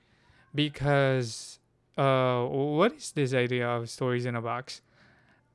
because 0.53 1.59
uh, 1.97 2.43
what 2.45 2.93
is 2.93 3.11
this 3.11 3.33
idea 3.33 3.67
of 3.67 3.89
stories 3.89 4.25
in 4.25 4.35
a 4.35 4.41
box? 4.41 4.81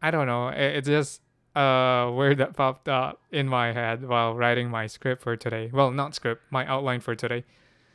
I 0.03 0.11
don't 0.11 0.27
know. 0.27 0.49
It, 0.49 0.83
just 0.85 1.23
uh 1.55 2.11
word 2.13 2.39
that 2.39 2.57
popped 2.57 2.89
up 2.89 3.21
in 3.31 3.49
my 3.49 3.73
head 3.73 4.07
while 4.07 4.35
writing 4.35 4.69
my 4.71 4.87
script 4.87 5.23
for 5.23 5.37
today. 5.37 5.71
Well, 5.73 5.91
not 5.91 6.15
script, 6.15 6.43
my 6.51 6.67
outline 6.67 7.01
for 7.01 7.15
today. 7.15 7.45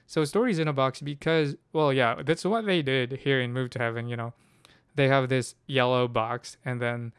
So 0.07 0.25
stories 0.25 0.59
in 0.59 0.67
a 0.67 0.73
box 0.73 1.01
because 1.01 1.55
well, 1.73 1.93
yeah, 1.93 2.21
that's 2.25 2.45
what 2.45 2.65
they 2.65 2.81
did 2.81 3.19
here 3.23 3.39
in 3.39 3.53
Move 3.53 3.69
to 3.71 3.79
Heaven, 3.79 4.07
you 4.07 4.15
know. 4.15 4.33
They 4.95 5.07
have 5.07 5.29
this 5.29 5.55
yellow 5.67 6.07
box 6.07 6.57
and 6.65 6.81
then 6.81 7.13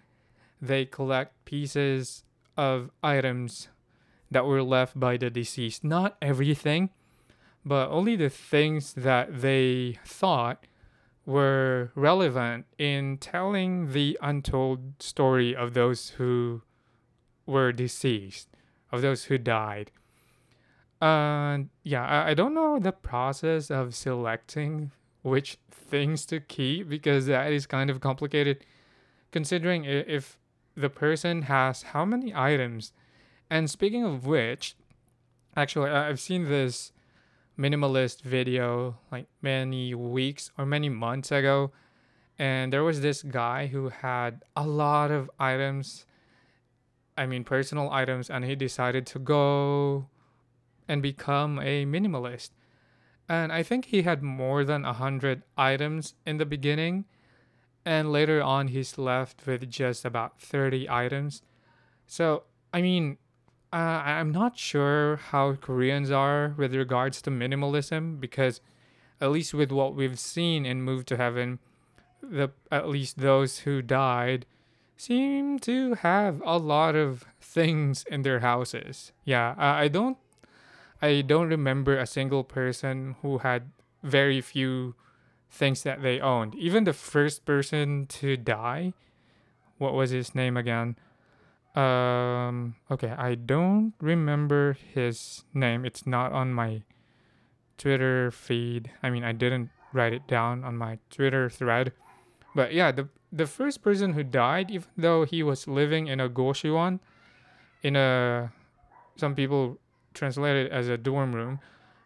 they 0.60 0.84
collect 0.84 1.44
pieces 1.44 2.24
of 2.56 2.90
items 3.02 3.68
that 4.30 4.44
were 4.44 4.62
left 4.62 4.98
by 4.98 5.16
the 5.16 5.30
deceased. 5.30 5.82
Not 5.82 6.16
everything, 6.20 6.90
but 7.64 7.88
only 7.90 8.16
the 8.16 8.30
things 8.30 8.92
that 8.94 9.40
they 9.40 9.98
thought 10.04 10.66
were 11.30 11.92
relevant 11.94 12.66
in 12.76 13.16
telling 13.18 13.92
the 13.92 14.18
untold 14.20 14.80
story 14.98 15.54
of 15.54 15.74
those 15.74 16.10
who 16.10 16.62
were 17.46 17.70
deceased, 17.70 18.48
of 18.90 19.00
those 19.00 19.24
who 19.24 19.38
died. 19.38 19.92
Uh, 21.00 21.58
yeah, 21.84 22.04
I, 22.04 22.30
I 22.30 22.34
don't 22.34 22.52
know 22.52 22.78
the 22.80 22.92
process 22.92 23.70
of 23.70 23.94
selecting 23.94 24.90
which 25.22 25.58
things 25.70 26.26
to 26.26 26.40
keep 26.40 26.88
because 26.88 27.26
that 27.26 27.52
is 27.52 27.64
kind 27.64 27.90
of 27.90 28.00
complicated 28.00 28.64
considering 29.30 29.84
if 29.84 30.36
the 30.76 30.90
person 30.90 31.42
has 31.42 31.82
how 31.94 32.04
many 32.04 32.34
items. 32.34 32.92
And 33.48 33.70
speaking 33.70 34.04
of 34.04 34.26
which, 34.26 34.74
actually, 35.56 35.90
I've 35.90 36.20
seen 36.20 36.48
this 36.48 36.92
minimalist 37.60 38.22
video 38.22 38.96
like 39.12 39.26
many 39.42 39.94
weeks 39.94 40.50
or 40.56 40.64
many 40.64 40.88
months 40.88 41.30
ago 41.30 41.70
and 42.38 42.72
there 42.72 42.82
was 42.82 43.02
this 43.02 43.22
guy 43.22 43.66
who 43.66 43.90
had 43.90 44.42
a 44.56 44.66
lot 44.66 45.10
of 45.10 45.30
items 45.38 46.06
I 47.16 47.26
mean 47.26 47.44
personal 47.44 47.90
items 47.90 48.30
and 48.30 48.44
he 48.44 48.56
decided 48.56 49.06
to 49.08 49.18
go 49.18 50.06
and 50.90 51.00
become 51.00 51.60
a 51.60 51.86
minimalist. 51.86 52.50
And 53.28 53.52
I 53.52 53.62
think 53.62 53.86
he 53.86 54.02
had 54.02 54.24
more 54.24 54.64
than 54.64 54.84
a 54.84 54.92
hundred 54.92 55.44
items 55.56 56.14
in 56.26 56.38
the 56.38 56.44
beginning, 56.44 57.04
and 57.84 58.10
later 58.10 58.42
on 58.42 58.68
he's 58.68 58.98
left 58.98 59.46
with 59.46 59.70
just 59.70 60.04
about 60.04 60.40
30 60.40 60.90
items. 60.90 61.42
So, 62.06 62.42
I 62.74 62.82
mean, 62.82 63.18
uh, 63.72 63.76
I'm 64.04 64.32
not 64.32 64.58
sure 64.58 65.16
how 65.16 65.54
Koreans 65.54 66.10
are 66.10 66.54
with 66.56 66.74
regards 66.74 67.22
to 67.22 67.30
minimalism 67.30 68.20
because, 68.20 68.60
at 69.20 69.30
least 69.30 69.54
with 69.54 69.70
what 69.70 69.94
we've 69.94 70.18
seen 70.18 70.66
in 70.66 70.82
Move 70.82 71.04
to 71.06 71.16
Heaven, 71.16 71.58
the 72.22 72.50
at 72.70 72.88
least 72.88 73.18
those 73.18 73.60
who 73.60 73.80
died 73.82 74.46
seem 74.96 75.58
to 75.60 75.94
have 75.94 76.42
a 76.44 76.58
lot 76.58 76.94
of 76.94 77.24
things 77.40 78.04
in 78.10 78.22
their 78.22 78.40
houses. 78.40 79.12
Yeah, 79.24 79.54
I 79.56 79.88
don't 79.88 80.18
I 81.00 81.22
don't 81.22 81.48
remember 81.48 81.96
a 81.96 82.06
single 82.06 82.44
person 82.44 83.16
who 83.22 83.38
had 83.38 83.70
very 84.02 84.40
few 84.40 84.94
things 85.50 85.82
that 85.82 86.02
they 86.02 86.20
owned. 86.20 86.54
Even 86.54 86.84
the 86.84 86.92
first 86.92 87.44
person 87.44 88.06
to 88.06 88.36
die, 88.36 88.92
what 89.78 89.94
was 89.94 90.10
his 90.10 90.34
name 90.34 90.56
again? 90.56 90.96
Um 91.74 92.74
okay, 92.90 93.14
I 93.16 93.34
don't 93.34 93.94
remember 94.00 94.76
his 94.94 95.44
name. 95.54 95.84
It's 95.84 96.06
not 96.06 96.32
on 96.32 96.52
my 96.52 96.82
Twitter 97.78 98.30
feed. 98.30 98.90
I 99.02 99.10
mean, 99.10 99.24
I 99.24 99.32
didn't 99.32 99.70
write 99.92 100.12
it 100.12 100.26
down 100.26 100.64
on 100.64 100.76
my 100.76 100.98
Twitter 101.10 101.48
thread. 101.48 101.92
But 102.54 102.72
yeah, 102.74 102.92
the 102.92 103.08
the 103.32 103.46
first 103.46 103.82
person 103.82 104.14
who 104.14 104.24
died, 104.24 104.70
even 104.70 104.88
though 104.96 105.24
he 105.24 105.42
was 105.42 105.68
living 105.68 106.08
in 106.08 106.20
a 106.20 106.28
goshwon, 106.28 106.98
in 107.82 107.96
a 107.96 108.52
some 109.16 109.34
people 109.34 109.78
translate 110.14 110.66
it 110.66 110.72
as 110.72 110.88
a 110.88 110.98
dorm 110.98 111.34
room, 111.34 111.60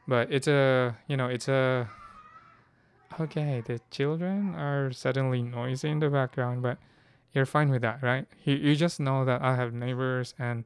but 0.06 0.30
it's 0.30 0.46
a 0.46 0.96
you 1.08 1.16
know 1.16 1.28
it's 1.28 1.48
a 1.48 1.88
okay. 3.18 3.62
The 3.64 3.80
children 3.90 4.54
are 4.54 4.92
suddenly 4.92 5.42
noisy 5.42 5.88
in 5.88 6.00
the 6.00 6.10
background, 6.10 6.62
but 6.62 6.78
you're 7.34 7.46
fine 7.46 7.68
with 7.68 7.82
that, 7.82 8.02
right? 8.02 8.26
You 8.44 8.54
you 8.54 8.76
just 8.76 9.00
know 9.00 9.24
that 9.24 9.42
I 9.42 9.56
have 9.56 9.72
neighbors 9.74 10.34
and 10.38 10.64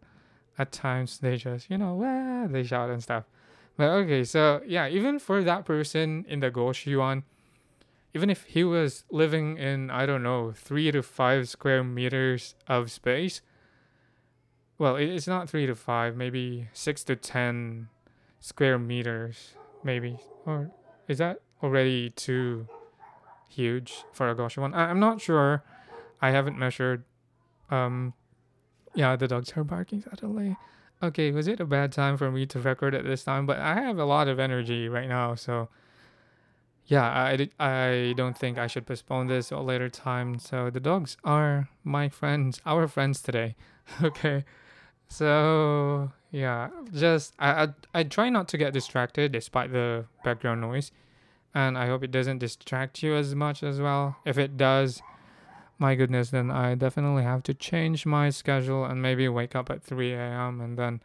at 0.59 0.71
times 0.73 1.19
they 1.19 1.37
just 1.37 1.71
you 1.71 1.79
know 1.79 1.95
Wah! 1.95 2.47
they 2.47 2.63
shout 2.63 2.91
and 2.91 3.03
stuff. 3.03 3.25
But 3.77 3.91
okay, 3.91 4.25
so 4.25 4.61
yeah, 4.67 4.89
even 4.89 5.19
for 5.19 5.43
that 5.43 5.65
person 5.65 6.25
in 6.29 6.41
the 6.41 6.51
goshwon 6.51 7.23
even 8.15 8.31
if 8.31 8.45
he 8.45 8.65
was 8.65 9.05
living 9.11 9.59
in 9.59 9.91
I 9.91 10.07
don't 10.07 10.23
know 10.23 10.53
three 10.53 10.91
to 10.91 11.03
five 11.03 11.49
square 11.49 11.85
meters 11.85 12.55
of 12.67 12.91
space, 12.91 13.43
well, 14.79 14.97
it's 14.97 15.27
not 15.27 15.49
three 15.51 15.67
to 15.67 15.75
five, 15.75 16.17
maybe 16.17 16.69
six 16.73 17.05
to 17.05 17.17
ten 17.17 17.89
square 18.41 18.79
meters, 18.79 19.55
maybe, 19.83 20.19
or 20.47 20.71
is 21.07 21.19
that 21.19 21.41
already 21.63 22.11
too 22.11 22.67
huge 23.49 24.05
for 24.13 24.29
a 24.31 24.35
goshwon? 24.35 24.75
I- 24.75 24.91
I'm 24.91 25.01
not 25.01 25.21
sure. 25.21 25.63
I 26.21 26.31
haven't 26.31 26.59
measured. 26.59 27.05
Um, 27.71 28.15
yeah, 28.95 29.17
the 29.17 29.29
dogs 29.29 29.53
are 29.57 29.65
barking 29.65 30.03
suddenly. 30.03 30.57
Okay, 31.03 31.31
was 31.31 31.47
it 31.47 31.61
a 31.61 31.65
bad 31.65 31.93
time 31.93 32.17
for 32.17 32.31
me 32.31 32.47
to 32.47 32.59
record 32.59 32.95
at 32.95 33.05
this 33.05 33.23
time? 33.23 33.47
But 33.47 33.59
I 33.59 33.81
have 33.81 33.99
a 33.99 34.05
lot 34.05 34.27
of 34.27 34.41
energy 34.41 34.89
right 34.89 35.09
now, 35.09 35.37
so 35.37 35.69
yeah, 36.87 37.05
I, 37.05 37.49
I 37.61 38.15
don't 38.17 38.37
think 38.37 38.59
I 38.59 38.67
should 38.67 38.87
postpone 38.87 39.27
this 39.27 39.51
a 39.51 39.59
later 39.59 39.89
time. 39.89 40.39
So 40.39 40.71
the 40.71 40.81
dogs 40.81 41.17
are 41.23 41.69
my 41.85 42.09
friends, 42.09 42.61
our 42.65 42.89
friends 42.89 43.21
today. 43.21 43.57
okay. 44.03 44.45
So 45.09 46.11
yeah, 46.31 46.71
just 46.93 47.35
I, 47.39 47.65
I 47.65 47.69
I 47.95 48.03
try 48.05 48.29
not 48.31 48.49
to 48.49 48.59
get 48.59 48.73
distracted 48.73 49.33
despite 49.33 49.73
the 49.73 50.07
background 50.25 50.61
noise, 50.61 50.91
and 51.55 51.79
I 51.79 51.87
hope 51.87 52.03
it 52.03 52.11
doesn't 52.11 52.39
distract 52.39 53.03
you 53.03 53.15
as 53.15 53.35
much 53.35 53.63
as 53.63 53.81
well. 53.81 54.17
If 54.25 54.39
it 54.39 54.57
does, 54.57 55.03
my 55.79 55.95
goodness, 55.95 56.31
then 56.31 56.51
I 56.51 56.75
definitely 56.75 57.23
have 57.23 57.43
to 57.45 57.55
change 57.55 58.05
my 58.05 58.31
schedule 58.31 58.85
and 58.85 59.01
maybe 59.01 59.29
wake 59.29 59.55
up 59.55 59.71
at 59.71 59.83
3 59.83 60.13
a.m. 60.13 60.61
and 60.61 60.77
then 60.77 61.01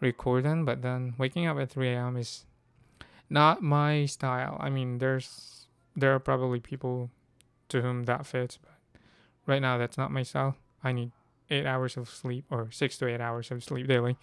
record 0.00 0.44
then. 0.44 0.64
But 0.64 0.82
then 0.82 1.14
waking 1.18 1.46
up 1.46 1.58
at 1.58 1.70
3 1.70 1.88
a.m. 1.88 2.16
is 2.16 2.44
not 3.30 3.62
my 3.62 4.06
style. 4.06 4.56
I 4.60 4.70
mean, 4.70 4.98
there's 4.98 5.66
there 5.94 6.14
are 6.14 6.18
probably 6.18 6.60
people 6.60 7.10
to 7.68 7.80
whom 7.82 8.04
that 8.04 8.26
fits, 8.26 8.58
but 8.60 9.00
right 9.46 9.62
now 9.62 9.78
that's 9.78 9.96
not 9.96 10.10
my 10.10 10.22
style. 10.22 10.56
I 10.84 10.92
need 10.92 11.12
eight 11.50 11.66
hours 11.66 11.96
of 11.96 12.08
sleep 12.08 12.44
or 12.50 12.70
six 12.70 12.98
to 12.98 13.06
eight 13.06 13.20
hours 13.20 13.50
of 13.50 13.64
sleep 13.64 13.86
daily. 13.86 14.16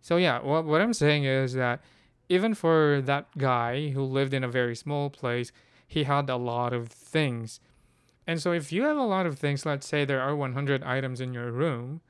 So 0.00 0.16
yeah, 0.16 0.40
what 0.40 0.64
what 0.64 0.80
I'm 0.80 0.94
saying 0.94 1.24
is 1.24 1.54
that 1.54 1.80
even 2.28 2.54
for 2.54 3.02
that 3.04 3.36
guy 3.36 3.90
who 3.90 4.02
lived 4.02 4.32
in 4.34 4.44
a 4.44 4.48
very 4.48 4.74
small 4.74 5.10
place, 5.10 5.52
he 5.86 6.04
had 6.04 6.30
a 6.30 6.36
lot 6.36 6.72
of 6.72 6.88
things. 6.88 7.60
And 8.26 8.40
so 8.40 8.52
if 8.52 8.72
you 8.72 8.84
have 8.84 8.96
a 8.96 9.02
lot 9.02 9.26
of 9.26 9.38
things, 9.38 9.66
let's 9.66 9.86
say 9.86 10.04
there 10.04 10.20
are 10.20 10.36
100 10.36 10.82
items 10.82 11.20
in 11.20 11.34
your 11.34 11.50
room, 11.50 12.00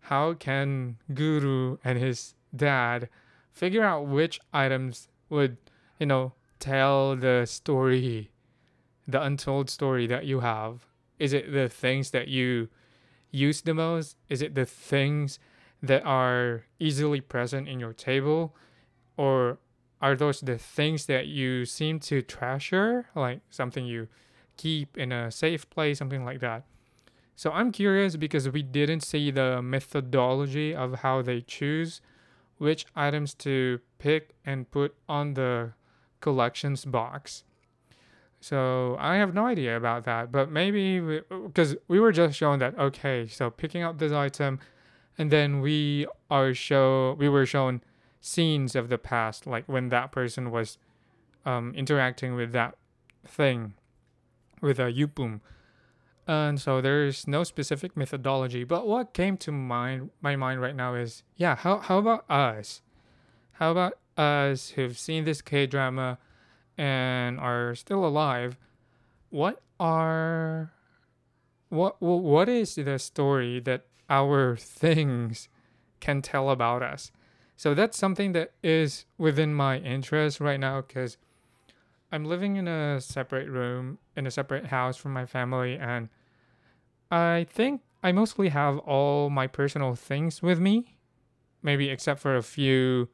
how 0.00 0.34
can 0.34 0.96
Guru 1.14 1.78
and 1.84 1.98
his 1.98 2.34
dad 2.54 3.08
figure 3.52 3.84
out 3.84 4.06
which 4.06 4.40
items 4.52 5.08
would 5.28 5.56
you 6.02 6.06
know, 6.06 6.32
tell 6.58 7.14
the 7.14 7.46
story, 7.46 8.32
the 9.06 9.22
untold 9.22 9.70
story 9.70 10.04
that 10.08 10.24
you 10.24 10.40
have? 10.40 10.84
Is 11.20 11.32
it 11.32 11.52
the 11.52 11.68
things 11.68 12.10
that 12.10 12.26
you 12.26 12.70
use 13.30 13.60
the 13.60 13.72
most? 13.72 14.16
Is 14.28 14.42
it 14.42 14.56
the 14.56 14.66
things 14.66 15.38
that 15.80 16.04
are 16.04 16.64
easily 16.80 17.20
present 17.20 17.68
in 17.68 17.78
your 17.78 17.92
table? 17.92 18.56
Or 19.16 19.58
are 20.00 20.16
those 20.16 20.40
the 20.40 20.58
things 20.58 21.06
that 21.06 21.28
you 21.28 21.66
seem 21.66 22.00
to 22.00 22.20
treasure, 22.20 23.06
like 23.14 23.42
something 23.48 23.86
you 23.86 24.08
keep 24.62 24.96
in 24.96 25.10
a 25.10 25.30
safe 25.30 25.68
place, 25.70 25.98
something 25.98 26.24
like 26.24 26.40
that? 26.40 26.64
So 27.34 27.50
I'm 27.50 27.72
curious 27.72 28.16
because 28.16 28.48
we 28.48 28.62
didn't 28.62 29.00
see 29.00 29.30
the 29.30 29.60
methodology 29.62 30.74
of 30.74 31.00
how 31.04 31.22
they 31.22 31.40
choose 31.40 32.00
which 32.58 32.86
items 32.94 33.34
to 33.34 33.80
pick 33.98 34.34
and 34.46 34.70
put 34.70 34.94
on 35.08 35.34
the 35.34 35.72
collections 36.20 36.84
box. 36.84 37.42
So 38.40 38.96
I 39.00 39.16
have 39.16 39.34
no 39.34 39.46
idea 39.46 39.76
about 39.76 40.04
that, 40.04 40.30
but 40.30 40.50
maybe 40.50 41.20
because 41.28 41.74
we, 41.88 41.96
we, 41.96 42.00
were 42.00 42.12
just 42.12 42.36
shown 42.38 42.58
that 42.60 42.78
okay, 42.78 43.26
so 43.26 43.50
picking 43.50 43.82
up 43.82 43.98
this 43.98 44.12
item, 44.12 44.60
and 45.18 45.30
then 45.30 45.60
we 45.60 46.06
are 46.30 46.54
show 46.54 47.16
we 47.18 47.28
were 47.28 47.46
shown 47.46 47.82
scenes 48.20 48.74
of 48.76 48.88
the 48.88 48.98
past, 48.98 49.46
like 49.46 49.64
when 49.66 49.88
that 49.90 50.12
person 50.12 50.50
was 50.50 50.78
um, 51.44 51.72
interacting 51.76 52.34
with 52.34 52.52
that 52.52 52.76
thing, 53.26 53.74
with 54.62 54.78
a 54.78 54.90
yupum. 54.90 55.40
And 56.26 56.60
so 56.60 56.80
there's 56.80 57.26
no 57.26 57.44
specific 57.44 57.96
methodology, 57.96 58.64
but 58.64 58.86
what 58.86 59.12
came 59.12 59.36
to 59.38 59.52
mind 59.52 60.10
my 60.22 60.36
mind 60.36 60.62
right 60.62 60.74
now 60.74 60.94
is 60.94 61.24
yeah, 61.36 61.56
how 61.56 61.78
how 61.78 61.98
about 61.98 62.24
us? 62.30 62.80
How 63.52 63.72
about 63.72 63.98
us 64.16 64.70
who've 64.70 64.96
seen 64.96 65.24
this 65.24 65.42
K 65.42 65.66
drama 65.66 66.18
and 66.78 67.38
are 67.38 67.74
still 67.74 68.04
alive, 68.04 68.56
what 69.30 69.62
are 69.80 70.72
what 71.68 72.00
what 72.00 72.48
is 72.48 72.76
the 72.76 72.98
story 72.98 73.60
that 73.60 73.86
our 74.08 74.56
things 74.56 75.48
can 76.00 76.22
tell 76.22 76.50
about 76.50 76.82
us? 76.82 77.10
So 77.56 77.74
that's 77.74 77.96
something 77.96 78.32
that 78.32 78.52
is 78.62 79.06
within 79.18 79.54
my 79.54 79.78
interest 79.78 80.40
right 80.40 80.58
now 80.58 80.82
because 80.82 81.16
I'm 82.10 82.24
living 82.24 82.56
in 82.56 82.68
a 82.68 83.00
separate 83.00 83.48
room 83.48 83.98
in 84.16 84.26
a 84.26 84.30
separate 84.30 84.66
house 84.66 84.96
from 84.96 85.12
my 85.12 85.26
family 85.26 85.76
and 85.76 86.08
I 87.12 87.46
think 87.50 87.82
I 88.02 88.10
mostly 88.10 88.48
have 88.48 88.78
all 88.78 89.28
my 89.28 89.46
personal 89.46 89.94
things 89.94 90.42
with 90.42 90.58
me, 90.58 90.96
maybe 91.62 91.90
except 91.90 92.20
for 92.20 92.36
a 92.36 92.42
few 92.42 93.08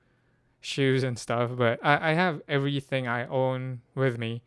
shoes 0.60 1.02
and 1.02 1.18
stuff, 1.18 1.50
but 1.56 1.84
I, 1.84 2.10
I 2.10 2.14
have 2.14 2.40
everything 2.48 3.08
I 3.08 3.26
own 3.26 3.80
with 3.96 4.16
me. 4.16 4.42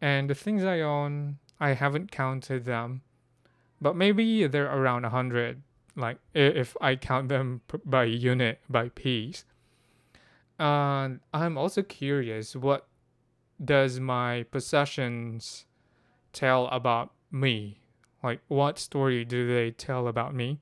And 0.00 0.30
the 0.30 0.34
things 0.34 0.64
I 0.64 0.80
own, 0.80 1.38
I 1.58 1.70
haven't 1.70 2.12
counted 2.12 2.64
them, 2.64 3.02
but 3.80 3.96
maybe 3.96 4.46
they're 4.46 4.72
around 4.72 5.04
a 5.04 5.10
hundred. 5.10 5.62
Like 5.96 6.18
if 6.32 6.76
I 6.80 6.94
count 6.94 7.28
them 7.28 7.60
by 7.84 8.04
unit, 8.04 8.60
by 8.68 8.90
piece. 8.90 9.44
And 10.60 11.20
I'm 11.34 11.58
also 11.58 11.82
curious 11.82 12.54
what 12.54 12.86
does 13.62 14.00
my 14.00 14.44
possessions 14.44 15.66
tell 16.32 16.66
about 16.68 17.12
me? 17.30 17.80
Like 18.22 18.40
what 18.48 18.78
story 18.78 19.24
do 19.24 19.46
they 19.46 19.70
tell 19.70 20.08
about 20.08 20.34
me? 20.34 20.60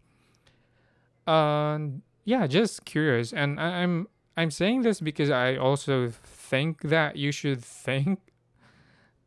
And 1.26 2.02
yeah, 2.24 2.46
just 2.46 2.84
curious. 2.84 3.32
And 3.32 3.60
I'm 3.60 4.08
I'm 4.36 4.50
saying 4.50 4.82
this 4.82 5.00
because 5.00 5.30
I 5.30 5.56
also 5.56 6.10
think 6.10 6.82
that 6.82 7.16
you 7.16 7.32
should 7.32 7.64
think 7.64 8.20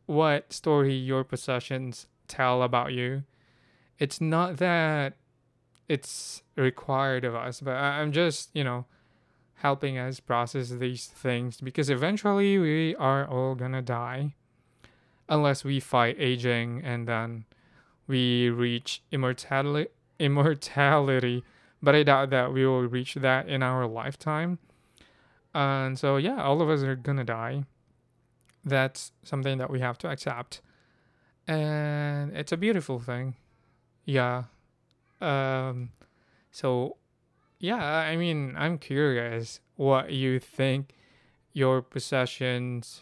what 0.06 0.52
story 0.52 0.94
your 0.94 1.24
possessions 1.24 2.06
tell 2.28 2.62
about 2.62 2.92
you. 2.92 3.24
It's 3.98 4.20
not 4.20 4.56
that 4.56 5.16
it's 5.88 6.42
required 6.56 7.24
of 7.24 7.34
us. 7.34 7.60
But 7.60 7.76
I, 7.76 8.00
I'm 8.00 8.12
just, 8.12 8.50
you 8.54 8.64
know, 8.64 8.86
helping 9.62 9.96
us 9.96 10.18
process 10.20 10.70
these 10.70 11.06
things 11.06 11.60
because 11.60 11.88
eventually 11.88 12.58
we 12.58 12.96
are 12.96 13.24
all 13.26 13.54
gonna 13.54 13.80
die 13.80 14.34
unless 15.28 15.64
we 15.64 15.78
fight 15.78 16.16
aging 16.18 16.82
and 16.84 17.06
then 17.06 17.44
we 18.08 18.50
reach 18.50 19.02
immortality 19.12 19.88
immortality 20.18 21.42
but 21.82 21.94
i 21.94 22.02
doubt 22.02 22.30
that 22.30 22.52
we 22.52 22.66
will 22.66 22.86
reach 22.86 23.14
that 23.14 23.48
in 23.48 23.62
our 23.62 23.86
lifetime. 23.86 24.58
And 25.54 25.98
so 25.98 26.16
yeah 26.16 26.42
all 26.42 26.62
of 26.62 26.70
us 26.70 26.82
are 26.82 26.96
gonna 26.96 27.24
die. 27.24 27.64
That's 28.64 29.12
something 29.24 29.58
that 29.58 29.70
we 29.70 29.80
have 29.80 29.98
to 29.98 30.08
accept. 30.08 30.60
And 31.48 32.36
it's 32.36 32.52
a 32.52 32.56
beautiful 32.56 33.00
thing. 33.00 33.34
Yeah. 34.04 34.44
Um 35.20 35.90
so 36.50 36.96
yeah 37.62 37.82
i 37.82 38.16
mean 38.16 38.54
i'm 38.58 38.76
curious 38.76 39.60
what 39.76 40.10
you 40.10 40.40
think 40.40 40.96
your 41.52 41.80
possessions 41.80 43.00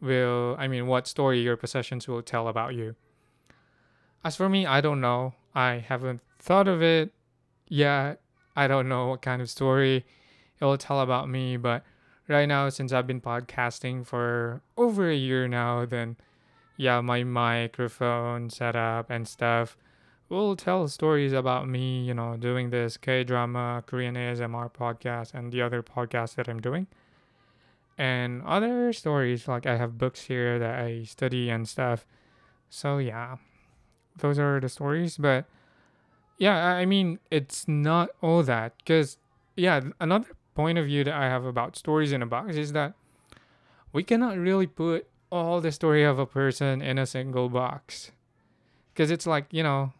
will 0.00 0.54
i 0.58 0.68
mean 0.68 0.86
what 0.86 1.08
story 1.08 1.40
your 1.40 1.56
possessions 1.56 2.06
will 2.06 2.22
tell 2.22 2.48
about 2.48 2.74
you. 2.74 2.94
As 4.24 4.36
for 4.36 4.48
me 4.48 4.64
i 4.64 4.80
don't 4.80 5.00
know. 5.00 5.34
I 5.54 5.84
haven't 5.86 6.20
thought 6.38 6.68
of 6.68 6.80
it 6.80 7.12
yet. 7.68 8.20
I 8.54 8.68
don't 8.68 8.88
know 8.88 9.08
what 9.08 9.22
kind 9.22 9.42
of 9.42 9.50
story 9.50 10.04
it 10.60 10.64
will 10.64 10.78
tell 10.78 11.00
about 11.00 11.28
me 11.28 11.56
but 11.56 11.82
right 12.28 12.46
now 12.46 12.68
since 12.68 12.92
I've 12.92 13.08
been 13.08 13.20
podcasting 13.20 14.06
for 14.06 14.62
over 14.76 15.10
a 15.10 15.16
year 15.16 15.48
now, 15.48 15.84
then 15.84 16.16
yeah, 16.76 17.00
my 17.00 17.24
microphone 17.24 18.50
setup 18.50 19.10
and 19.10 19.26
stuff 19.26 19.76
will 20.30 20.56
tell 20.56 20.88
stories 20.88 21.32
about 21.32 21.68
me, 21.68 22.04
you 22.04 22.14
know, 22.14 22.36
doing 22.36 22.70
this 22.70 22.96
K 22.96 23.24
drama, 23.24 23.82
Korean 23.84 24.14
ASMR 24.14 24.72
podcast, 24.72 25.34
and 25.34 25.52
the 25.52 25.60
other 25.60 25.82
podcasts 25.82 26.36
that 26.36 26.48
I'm 26.48 26.60
doing. 26.60 26.86
And 27.98 28.42
other 28.46 28.92
stories, 28.94 29.46
like 29.46 29.66
I 29.66 29.76
have 29.76 29.98
books 29.98 30.22
here 30.22 30.58
that 30.58 30.78
I 30.78 31.02
study 31.02 31.50
and 31.50 31.68
stuff. 31.68 32.06
So 32.70 32.98
yeah, 32.98 33.36
those 34.16 34.38
are 34.38 34.60
the 34.60 34.68
stories. 34.68 35.18
But 35.18 35.44
yeah, 36.38 36.56
I 36.56 36.86
mean, 36.86 37.18
it's 37.30 37.68
not 37.68 38.10
all 38.22 38.42
that. 38.44 38.72
Because, 38.78 39.18
yeah, 39.56 39.80
another 40.00 40.28
point 40.54 40.78
of 40.78 40.86
view 40.86 41.04
that 41.04 41.14
I 41.14 41.24
have 41.24 41.44
about 41.44 41.76
stories 41.76 42.12
in 42.12 42.22
a 42.22 42.26
box 42.26 42.56
is 42.56 42.72
that 42.72 42.94
we 43.92 44.02
cannot 44.02 44.38
really 44.38 44.66
put 44.66 45.06
all 45.30 45.60
the 45.60 45.72
story 45.72 46.04
of 46.04 46.18
a 46.18 46.26
person 46.26 46.80
in 46.80 46.98
a 46.98 47.06
single 47.06 47.48
box. 47.48 48.12
Because 48.94 49.10
it's 49.10 49.26
like, 49.26 49.46
you 49.50 49.62
know, 49.62 49.92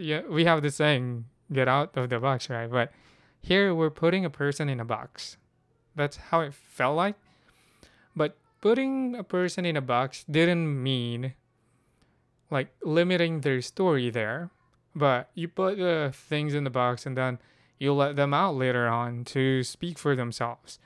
yeah, 0.00 0.22
we 0.28 0.44
have 0.44 0.62
the 0.62 0.70
saying, 0.70 1.26
get 1.52 1.68
out 1.68 1.96
of 1.96 2.08
the 2.08 2.18
box, 2.18 2.48
right? 2.50 2.70
But 2.70 2.92
here 3.40 3.74
we're 3.74 3.90
putting 3.90 4.24
a 4.24 4.30
person 4.30 4.68
in 4.68 4.80
a 4.80 4.84
box. 4.84 5.36
That's 5.94 6.16
how 6.16 6.40
it 6.40 6.54
felt 6.54 6.96
like. 6.96 7.16
But 8.14 8.36
putting 8.60 9.14
a 9.14 9.24
person 9.24 9.64
in 9.64 9.76
a 9.76 9.80
box 9.80 10.24
didn't 10.30 10.82
mean 10.82 11.34
like 12.50 12.68
limiting 12.82 13.40
their 13.40 13.60
story 13.62 14.10
there. 14.10 14.50
But 14.94 15.30
you 15.34 15.48
put 15.48 15.78
the 15.78 16.12
things 16.12 16.54
in 16.54 16.64
the 16.64 16.70
box 16.70 17.06
and 17.06 17.16
then 17.16 17.38
you 17.78 17.92
let 17.92 18.16
them 18.16 18.34
out 18.34 18.56
later 18.56 18.88
on 18.88 19.24
to 19.26 19.62
speak 19.62 19.98
for 19.98 20.16
themselves. 20.16 20.78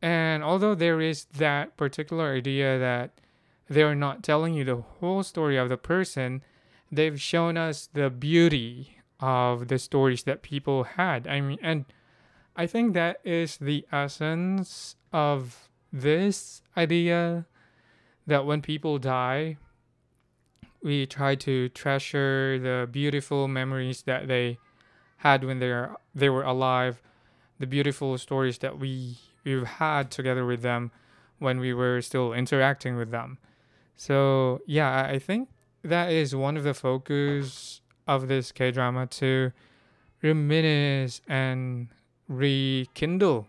And 0.00 0.42
although 0.42 0.74
there 0.74 1.00
is 1.00 1.24
that 1.36 1.76
particular 1.76 2.34
idea 2.34 2.78
that 2.78 3.12
they're 3.68 3.94
not 3.94 4.22
telling 4.22 4.54
you 4.54 4.64
the 4.64 4.76
whole 4.76 5.22
story 5.22 5.56
of 5.56 5.68
the 5.68 5.76
person, 5.76 6.42
they've 6.92 7.20
shown 7.20 7.56
us 7.56 7.88
the 7.92 8.10
beauty 8.10 8.98
of 9.18 9.68
the 9.68 9.78
stories 9.78 10.24
that 10.24 10.42
people 10.42 10.84
had. 10.84 11.26
I 11.26 11.40
mean, 11.40 11.58
and 11.62 11.86
I 12.54 12.66
think 12.66 12.92
that 12.92 13.20
is 13.24 13.56
the 13.56 13.86
essence 13.90 14.96
of 15.12 15.68
this 15.90 16.62
idea 16.76 17.46
that 18.26 18.44
when 18.44 18.60
people 18.60 18.98
die, 18.98 19.56
we 20.82 21.06
try 21.06 21.34
to 21.36 21.68
treasure 21.70 22.58
the 22.58 22.88
beautiful 22.90 23.48
memories 23.48 24.02
that 24.02 24.28
they 24.28 24.58
had 25.18 25.44
when 25.44 25.60
they're 25.60 25.96
they 26.14 26.28
were 26.28 26.42
alive, 26.42 27.00
the 27.58 27.66
beautiful 27.66 28.18
stories 28.18 28.58
that 28.58 28.78
we 28.78 29.16
we've 29.44 29.64
had 29.64 30.10
together 30.10 30.44
with 30.44 30.62
them 30.62 30.90
when 31.38 31.58
we 31.58 31.72
were 31.72 32.00
still 32.02 32.32
interacting 32.32 32.96
with 32.96 33.10
them. 33.10 33.38
So 33.96 34.60
yeah, 34.66 35.06
I 35.08 35.18
think 35.18 35.48
that 35.82 36.12
is 36.12 36.34
one 36.34 36.56
of 36.56 36.64
the 36.64 36.74
focus 36.74 37.80
of 38.06 38.28
this 38.28 38.52
K 38.52 38.70
drama 38.70 39.06
to 39.06 39.52
reminisce 40.22 41.20
and 41.28 41.88
rekindle 42.28 43.48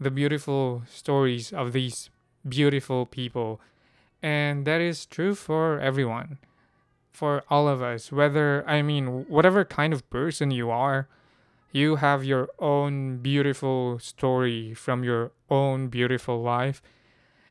the 0.00 0.10
beautiful 0.10 0.82
stories 0.88 1.52
of 1.52 1.72
these 1.72 2.10
beautiful 2.48 3.06
people. 3.06 3.60
And 4.22 4.64
that 4.66 4.80
is 4.80 5.06
true 5.06 5.34
for 5.34 5.78
everyone 5.78 6.38
for 7.12 7.42
all 7.50 7.68
of 7.68 7.82
us. 7.82 8.12
Whether, 8.12 8.64
I 8.68 8.80
mean, 8.82 9.26
whatever 9.28 9.64
kind 9.64 9.92
of 9.92 10.08
person 10.08 10.50
you 10.52 10.70
are, 10.70 11.08
you 11.72 11.96
have 11.96 12.24
your 12.24 12.48
own 12.58 13.18
beautiful 13.18 13.98
story 13.98 14.72
from 14.72 15.02
your 15.02 15.32
own 15.50 15.88
beautiful 15.88 16.40
life. 16.40 16.80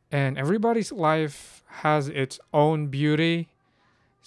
And 0.10 0.38
everybody's 0.38 0.92
life 0.92 1.64
has 1.84 2.08
its 2.08 2.40
own 2.54 2.88
beauty. 2.88 3.50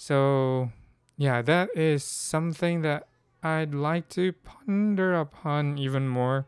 So, 0.01 0.71
yeah, 1.15 1.43
that 1.43 1.69
is 1.77 2.03
something 2.03 2.81
that 2.81 3.07
I'd 3.43 3.75
like 3.75 4.09
to 4.09 4.33
ponder 4.33 5.13
upon 5.13 5.77
even 5.77 6.09
more. 6.09 6.47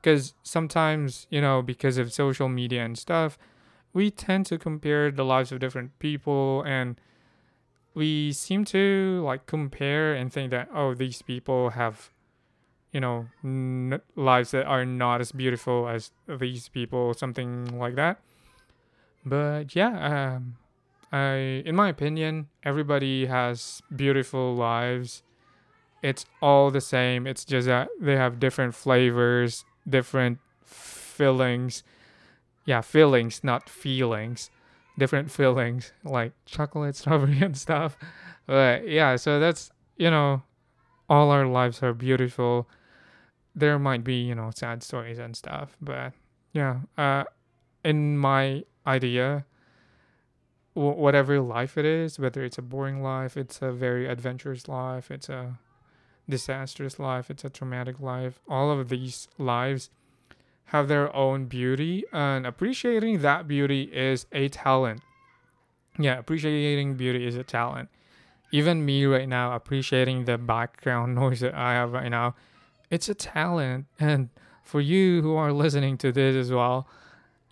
Because 0.00 0.34
sometimes, 0.42 1.28
you 1.30 1.40
know, 1.40 1.62
because 1.62 1.96
of 1.96 2.12
social 2.12 2.48
media 2.48 2.84
and 2.84 2.98
stuff, 2.98 3.38
we 3.92 4.10
tend 4.10 4.46
to 4.46 4.58
compare 4.58 5.12
the 5.12 5.24
lives 5.24 5.52
of 5.52 5.60
different 5.60 5.96
people 6.00 6.64
and 6.66 7.00
we 7.94 8.32
seem 8.32 8.64
to 8.64 9.22
like 9.24 9.46
compare 9.46 10.12
and 10.14 10.32
think 10.32 10.50
that 10.50 10.66
oh 10.74 10.94
these 10.94 11.20
people 11.20 11.70
have 11.70 12.10
you 12.90 13.00
know 13.00 13.26
n- 13.44 14.00
lives 14.16 14.52
that 14.52 14.64
are 14.64 14.86
not 14.86 15.20
as 15.20 15.30
beautiful 15.30 15.86
as 15.88 16.10
these 16.26 16.68
people 16.70 17.12
something 17.12 17.78
like 17.78 17.94
that 17.96 18.18
but 19.26 19.76
yeah 19.76 20.36
um, 20.36 20.56
i 21.12 21.62
in 21.66 21.76
my 21.76 21.88
opinion 21.88 22.48
everybody 22.62 23.26
has 23.26 23.82
beautiful 23.94 24.54
lives 24.54 25.22
it's 26.02 26.26
all 26.40 26.70
the 26.70 26.80
same 26.80 27.26
it's 27.26 27.44
just 27.44 27.66
that 27.66 27.88
they 28.00 28.16
have 28.16 28.40
different 28.40 28.74
flavors 28.74 29.64
different 29.88 30.38
fillings 30.64 31.82
yeah 32.64 32.80
feelings 32.80 33.44
not 33.44 33.68
feelings 33.68 34.50
different 34.98 35.30
fillings 35.30 35.92
like 36.04 36.32
chocolate, 36.46 36.96
strawberry, 37.00 37.40
and 37.40 37.56
stuff. 37.56 37.96
But 38.46 38.88
yeah, 38.88 39.16
so 39.16 39.40
that's 39.40 39.70
you 39.96 40.10
know, 40.10 40.42
all 41.08 41.30
our 41.30 41.46
lives 41.46 41.82
are 41.82 41.94
beautiful. 41.94 42.68
There 43.54 43.78
might 43.78 44.04
be 44.04 44.22
you 44.22 44.34
know 44.34 44.50
sad 44.54 44.82
stories 44.82 45.18
and 45.18 45.36
stuff, 45.36 45.76
but 45.80 46.12
yeah, 46.52 46.80
uh, 46.96 47.24
in 47.84 48.18
my 48.18 48.64
idea, 48.86 49.44
whatever 50.74 51.40
life 51.40 51.76
it 51.76 51.84
is, 51.84 52.18
whether 52.18 52.42
it's 52.42 52.58
a 52.58 52.62
boring 52.62 53.02
life, 53.02 53.36
it's 53.36 53.60
a 53.60 53.72
very 53.72 54.08
adventurous 54.08 54.68
life, 54.68 55.10
it's 55.10 55.28
a 55.28 55.58
disastrous 56.28 56.98
life, 56.98 57.30
it's 57.30 57.44
a 57.44 57.50
traumatic 57.50 58.00
life, 58.00 58.40
all 58.48 58.70
of 58.70 58.88
these 58.88 59.28
lives 59.38 59.90
have 60.66 60.88
their 60.88 61.14
own 61.14 61.44
beauty, 61.44 62.04
and 62.12 62.46
appreciating 62.46 63.20
that 63.20 63.46
beauty 63.46 63.90
is 63.92 64.24
a 64.32 64.48
talent. 64.48 65.02
Yeah, 65.98 66.18
appreciating 66.18 66.94
beauty 66.94 67.26
is 67.26 67.36
a 67.36 67.44
talent. 67.44 67.90
Even 68.50 68.84
me 68.84 69.04
right 69.04 69.28
now, 69.28 69.54
appreciating 69.54 70.24
the 70.24 70.38
background 70.38 71.14
noise 71.22 71.40
that 71.40 71.54
I 71.54 71.74
have 71.74 71.92
right 71.92 72.08
now, 72.08 72.34
it's 72.90 73.10
a 73.10 73.14
talent. 73.14 73.86
And 74.00 74.30
for 74.62 74.80
you 74.80 75.20
who 75.20 75.34
are 75.36 75.52
listening 75.52 75.98
to 75.98 76.12
this 76.12 76.34
as 76.36 76.50
well, 76.50 76.86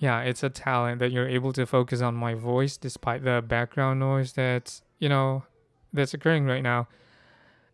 yeah, 0.01 0.23
it's 0.23 0.43
a 0.43 0.49
talent 0.49 0.99
that 1.01 1.13
you're 1.13 1.29
able 1.29 1.53
to 1.53 1.67
focus 1.67 2.01
on 2.01 2.15
my 2.15 2.33
voice 2.33 2.79
despite 2.79 3.23
the 3.23 3.45
background 3.47 4.01
noise 4.01 4.33
that's, 4.33 4.81
you 4.99 5.11
know, 5.11 5.45
that's 5.93 6.15
occurring 6.15 6.47
right 6.47 6.63
now. 6.63 6.89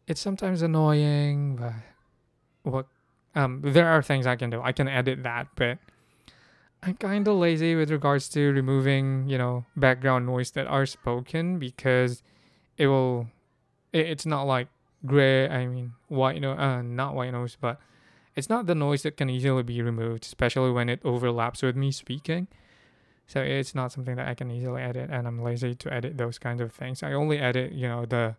It's 0.08 0.20
sometimes 0.20 0.60
annoying, 0.60 1.56
but 1.56 1.72
what 2.64 2.86
um, 3.36 3.60
there 3.62 3.86
are 3.86 4.02
things 4.02 4.26
I 4.26 4.34
can 4.34 4.50
do. 4.50 4.60
I 4.60 4.72
can 4.72 4.88
edit 4.88 5.22
that, 5.22 5.46
but 5.54 5.78
I'm 6.82 6.94
kind 6.94 7.28
of 7.28 7.36
lazy 7.36 7.76
with 7.76 7.92
regards 7.92 8.28
to 8.30 8.52
removing, 8.52 9.28
you 9.28 9.38
know, 9.38 9.64
background 9.76 10.26
noise 10.26 10.50
that 10.52 10.66
are 10.66 10.84
spoken 10.84 11.60
because 11.60 12.24
it 12.76 12.88
will. 12.88 13.28
It, 13.92 14.06
it's 14.06 14.26
not 14.26 14.44
like 14.44 14.66
gray. 15.04 15.48
I 15.48 15.66
mean, 15.66 15.92
white 16.08 16.40
noise. 16.40 16.58
Uh, 16.58 16.82
not 16.82 17.14
white 17.14 17.30
noise, 17.30 17.56
but 17.60 17.78
it's 18.36 18.48
not 18.50 18.66
the 18.66 18.74
noise 18.74 19.02
that 19.02 19.16
can 19.16 19.30
easily 19.30 19.62
be 19.62 19.82
removed, 19.82 20.24
especially 20.24 20.70
when 20.70 20.88
it 20.88 21.00
overlaps 21.04 21.62
with 21.62 21.74
me 21.74 21.90
speaking. 21.90 22.48
So 23.26 23.40
it's 23.40 23.74
not 23.74 23.90
something 23.90 24.14
that 24.16 24.28
I 24.28 24.34
can 24.34 24.50
easily 24.50 24.82
edit, 24.82 25.10
and 25.10 25.26
I'm 25.26 25.42
lazy 25.42 25.74
to 25.74 25.92
edit 25.92 26.16
those 26.16 26.38
kinds 26.38 26.60
of 26.60 26.72
things. 26.72 27.02
I 27.02 27.12
only 27.12 27.38
edit, 27.38 27.72
you 27.72 27.88
know, 27.88 28.04
the 28.04 28.36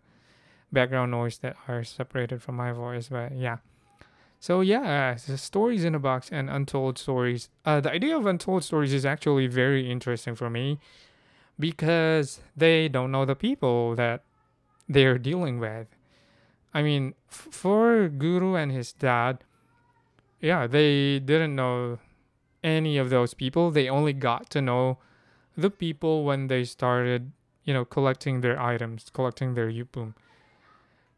background 0.72 1.10
noise 1.10 1.38
that 1.38 1.56
are 1.66 1.84
separated 1.84 2.42
from 2.42 2.56
my 2.56 2.72
voice. 2.72 3.08
But 3.08 3.32
yeah. 3.32 3.58
So 4.40 4.60
yeah, 4.60 5.16
the 5.26 5.36
stories 5.36 5.84
in 5.84 5.94
a 5.94 5.98
box 5.98 6.30
and 6.30 6.48
untold 6.48 6.96
stories. 6.96 7.50
Uh, 7.66 7.80
the 7.80 7.90
idea 7.90 8.16
of 8.16 8.24
untold 8.24 8.64
stories 8.64 8.94
is 8.94 9.04
actually 9.04 9.46
very 9.48 9.90
interesting 9.90 10.34
for 10.34 10.48
me 10.48 10.78
because 11.58 12.40
they 12.56 12.88
don't 12.88 13.10
know 13.10 13.24
the 13.24 13.34
people 13.34 13.96
that 13.96 14.22
they're 14.88 15.18
dealing 15.18 15.58
with. 15.58 15.88
I 16.72 16.82
mean, 16.82 17.14
f- 17.30 17.48
for 17.50 18.08
Guru 18.08 18.54
and 18.54 18.70
his 18.70 18.92
dad, 18.92 19.42
yeah, 20.40 20.66
they 20.66 21.18
didn't 21.18 21.54
know 21.54 21.98
any 22.62 22.98
of 22.98 23.10
those 23.10 23.34
people. 23.34 23.70
They 23.70 23.88
only 23.88 24.12
got 24.12 24.50
to 24.50 24.62
know 24.62 24.98
the 25.56 25.70
people 25.70 26.24
when 26.24 26.46
they 26.46 26.64
started, 26.64 27.32
you 27.64 27.74
know, 27.74 27.84
collecting 27.84 28.40
their 28.40 28.60
items, 28.60 29.10
collecting 29.12 29.54
their 29.54 29.70
yupum. 29.70 30.14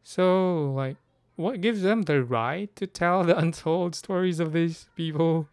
So, 0.02 0.72
like, 0.72 0.96
what 1.36 1.60
gives 1.60 1.82
them 1.82 2.02
the 2.02 2.24
right 2.24 2.74
to 2.76 2.86
tell 2.86 3.24
the 3.24 3.36
untold 3.44 3.94
stories 3.94 4.40
of 4.40 4.52
these 4.52 4.88
people? 4.96 5.48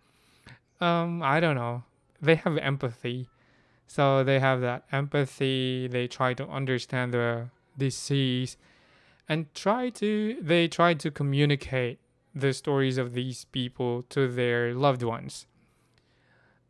Um, 0.80 1.21
I 1.21 1.39
don't 1.39 1.56
know. 1.56 1.84
They 2.21 2.36
have 2.36 2.58
empathy. 2.58 3.30
So 3.88 4.23
they 4.23 4.39
have 4.39 4.62
that 4.62 4.84
empathy. 4.91 5.88
They 5.88 6.08
try 6.08 6.34
to 6.34 6.47
understand 6.47 7.13
the 7.13 7.49
disease 7.77 8.58
and 9.30 9.53
try 9.53 9.89
to 9.89 10.38
they 10.41 10.67
try 10.67 10.93
to 10.93 11.12
communicate 11.12 11.99
the 12.39 12.54
stories 12.54 12.97
of 12.97 13.13
these 13.13 13.45
people 13.45 14.04
to 14.10 14.28
their 14.28 14.73
loved 14.73 15.04
ones. 15.04 15.47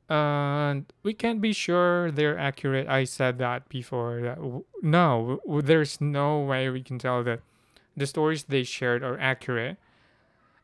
And 0.10 0.86
we 1.04 1.14
can't 1.14 1.42
be 1.42 1.52
sure 1.52 2.12
they're 2.12 2.38
accurate. 2.38 2.88
I 2.88 3.04
said 3.04 3.40
that 3.40 3.68
before. 3.68 4.22
That 4.22 4.40
no, 4.82 5.42
there's 5.46 6.00
no 6.00 6.40
way 6.40 6.70
we 6.70 6.82
can 6.82 6.98
tell 6.98 7.24
that 7.24 7.42
the 7.96 8.08
stories 8.08 8.46
they 8.46 8.64
shared 8.64 9.04
are 9.04 9.20
accurate 9.20 9.78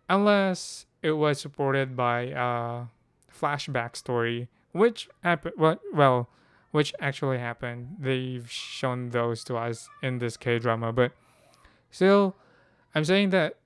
unless 0.08 0.86
it 1.02 1.12
was 1.14 1.42
supported 1.42 1.98
by 1.98 2.32
a 2.32 2.86
flashback 3.30 3.98
story, 3.98 4.48
which 4.72 5.10
happened. 5.24 5.56
Well, 5.58 6.30
which 6.72 6.94
actually 7.02 7.38
happened. 7.38 7.98
They've 8.00 8.50
shown 8.50 9.10
those 9.10 9.44
to 9.44 9.58
us 9.58 9.90
in 10.02 10.20
this 10.20 10.38
K 10.38 10.58
drama, 10.58 10.94
but 10.94 11.12
still, 11.92 12.36
I'm 12.96 13.04
saying 13.04 13.32
that 13.32 13.58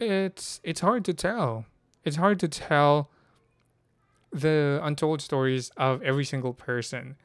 it's 0.00 0.60
it's 0.64 0.80
hard 0.80 1.04
to 1.04 1.14
tell. 1.14 1.66
It's 2.04 2.16
hard 2.16 2.40
to 2.40 2.48
tell 2.48 3.10
the 4.32 4.80
untold 4.82 5.20
stories 5.20 5.70
of 5.76 6.02
every 6.02 6.24
single 6.24 6.54
person. 6.54 7.16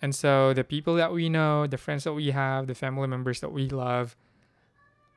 And 0.00 0.14
so 0.14 0.54
the 0.54 0.64
people 0.64 0.94
that 0.94 1.12
we 1.12 1.28
know, 1.28 1.66
the 1.66 1.76
friends 1.76 2.04
that 2.04 2.12
we 2.12 2.30
have, 2.30 2.66
the 2.66 2.74
family 2.74 3.08
members 3.08 3.40
that 3.40 3.52
we 3.52 3.68
love, 3.68 4.16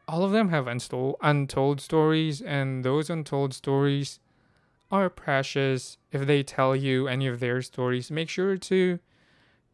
all 0.07 0.23
of 0.23 0.31
them 0.31 0.49
have 0.49 0.67
untold 0.67 1.15
untold 1.21 1.79
stories 1.79 2.41
and 2.41 2.83
those 2.83 3.09
untold 3.09 3.53
stories 3.53 4.19
are 4.91 5.09
precious. 5.09 5.97
If 6.11 6.25
they 6.25 6.43
tell 6.43 6.75
you 6.75 7.07
any 7.07 7.27
of 7.27 7.39
their 7.39 7.61
stories, 7.61 8.11
make 8.11 8.29
sure 8.29 8.57
to 8.57 8.99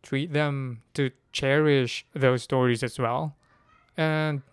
treat 0.04 0.32
them 0.34 0.84
to 0.94 1.12
cherish 1.32 2.06
those 2.14 2.44
stories 2.44 2.84
as 2.84 3.00
well. 3.00 3.36
And 3.96 4.44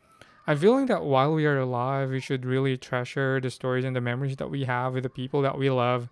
I'm 0.46 0.58
feeling 0.58 0.86
that 0.86 1.04
while 1.04 1.32
we 1.32 1.46
are 1.46 1.58
alive, 1.58 2.10
we 2.10 2.20
should 2.20 2.44
really 2.44 2.76
treasure 2.76 3.40
the 3.40 3.50
stories 3.50 3.84
and 3.84 3.96
the 3.96 4.00
memories 4.00 4.36
that 4.36 4.50
we 4.50 4.64
have 4.64 4.92
with 4.92 5.04
the 5.04 5.08
people 5.08 5.40
that 5.42 5.56
we 5.56 5.70
love. 5.70 6.10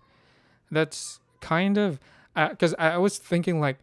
That's 0.71 1.19
kind 1.39 1.77
of 1.77 1.99
because 2.35 2.73
uh, 2.73 2.77
I 2.95 2.97
was 2.97 3.19
thinking 3.19 3.59
like, 3.59 3.77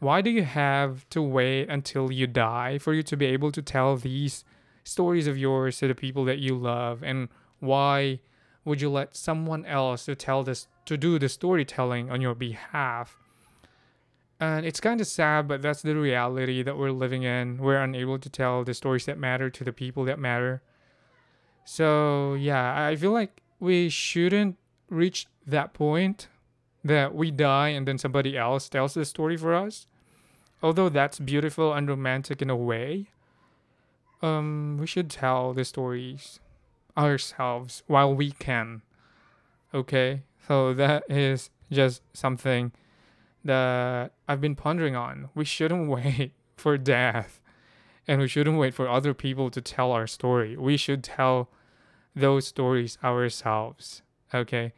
why 0.00 0.20
do 0.20 0.30
you 0.30 0.42
have 0.42 1.08
to 1.10 1.22
wait 1.22 1.68
until 1.68 2.10
you 2.10 2.26
die 2.26 2.78
for 2.78 2.92
you 2.92 3.04
to 3.04 3.16
be 3.16 3.26
able 3.26 3.52
to 3.52 3.62
tell 3.62 3.96
these 3.96 4.44
stories 4.82 5.28
of 5.28 5.38
yours 5.38 5.78
to 5.78 5.86
the 5.86 5.94
people 5.94 6.24
that 6.24 6.40
you 6.40 6.56
love, 6.56 7.04
and 7.04 7.28
why 7.60 8.18
would 8.64 8.80
you 8.80 8.90
let 8.90 9.14
someone 9.16 9.64
else 9.66 10.06
to 10.06 10.16
tell 10.16 10.42
this 10.42 10.66
to 10.86 10.96
do 10.96 11.20
the 11.20 11.28
storytelling 11.28 12.10
on 12.10 12.20
your 12.20 12.34
behalf? 12.34 13.21
And 14.42 14.66
it's 14.66 14.80
kind 14.80 15.00
of 15.00 15.06
sad, 15.06 15.46
but 15.46 15.62
that's 15.62 15.82
the 15.82 15.94
reality 15.94 16.64
that 16.64 16.76
we're 16.76 16.90
living 16.90 17.22
in. 17.22 17.58
We're 17.58 17.80
unable 17.80 18.18
to 18.18 18.28
tell 18.28 18.64
the 18.64 18.74
stories 18.74 19.06
that 19.06 19.16
matter 19.16 19.48
to 19.50 19.62
the 19.62 19.72
people 19.72 20.04
that 20.06 20.18
matter. 20.18 20.62
So, 21.64 22.34
yeah, 22.34 22.84
I 22.84 22.96
feel 22.96 23.12
like 23.12 23.40
we 23.60 23.88
shouldn't 23.88 24.56
reach 24.90 25.28
that 25.46 25.74
point 25.74 26.26
that 26.82 27.14
we 27.14 27.30
die 27.30 27.68
and 27.68 27.86
then 27.86 27.98
somebody 27.98 28.36
else 28.36 28.68
tells 28.68 28.94
the 28.94 29.04
story 29.04 29.36
for 29.36 29.54
us. 29.54 29.86
Although 30.60 30.88
that's 30.88 31.20
beautiful 31.20 31.72
and 31.72 31.88
romantic 31.88 32.42
in 32.42 32.50
a 32.50 32.56
way, 32.56 33.10
um, 34.22 34.76
we 34.80 34.88
should 34.88 35.08
tell 35.08 35.52
the 35.52 35.64
stories 35.64 36.40
ourselves 36.98 37.84
while 37.86 38.12
we 38.12 38.32
can. 38.32 38.82
Okay, 39.72 40.22
so 40.48 40.74
that 40.74 41.04
is 41.08 41.48
just 41.70 42.02
something 42.12 42.72
that 43.44 44.12
I've 44.28 44.40
been 44.40 44.56
pondering 44.56 44.96
on. 44.96 45.30
We 45.34 45.44
shouldn't 45.44 45.88
wait 46.04 46.32
for 46.56 46.78
death 46.78 47.40
and 48.06 48.20
we 48.20 48.28
shouldn't 48.28 48.58
wait 48.58 48.74
for 48.74 48.88
other 48.88 49.14
people 49.14 49.50
to 49.50 49.60
tell 49.60 49.92
our 49.92 50.06
story. 50.06 50.56
We 50.56 50.76
should 50.76 51.04
tell 51.04 51.48
those 52.14 52.46
stories 52.46 52.98
ourselves. 53.02 54.02
Okay. 54.34 54.72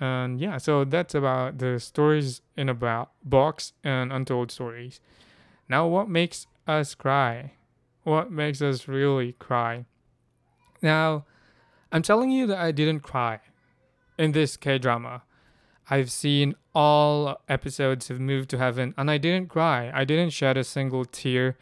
And 0.00 0.40
yeah, 0.40 0.58
so 0.58 0.84
that's 0.84 1.14
about 1.14 1.58
the 1.58 1.78
stories 1.78 2.42
in 2.56 2.68
a 2.68 3.06
box 3.24 3.72
and 3.84 4.12
untold 4.12 4.50
stories. 4.50 5.00
Now, 5.68 5.86
what 5.86 6.08
makes 6.08 6.46
us 6.66 6.94
cry? 6.94 7.52
What 8.02 8.32
makes 8.32 8.60
us 8.60 8.88
really 8.88 9.32
cry? 9.34 9.84
Now, 10.82 11.24
I'm 11.92 12.02
telling 12.02 12.32
you 12.32 12.46
that 12.48 12.58
I 12.58 12.72
didn't 12.72 13.00
cry 13.00 13.38
in 14.18 14.32
this 14.32 14.56
K 14.56 14.78
drama. 14.78 15.22
I've 15.92 16.10
seen 16.10 16.54
all 16.74 17.42
episodes 17.50 18.08
of 18.08 18.18
Move 18.18 18.48
to 18.48 18.56
Heaven 18.56 18.94
and 18.96 19.10
I 19.10 19.18
didn't 19.18 19.48
cry. 19.48 19.90
I 19.92 20.06
didn't 20.06 20.30
shed 20.30 20.56
a 20.56 20.64
single 20.64 21.04
tear. 21.04 21.58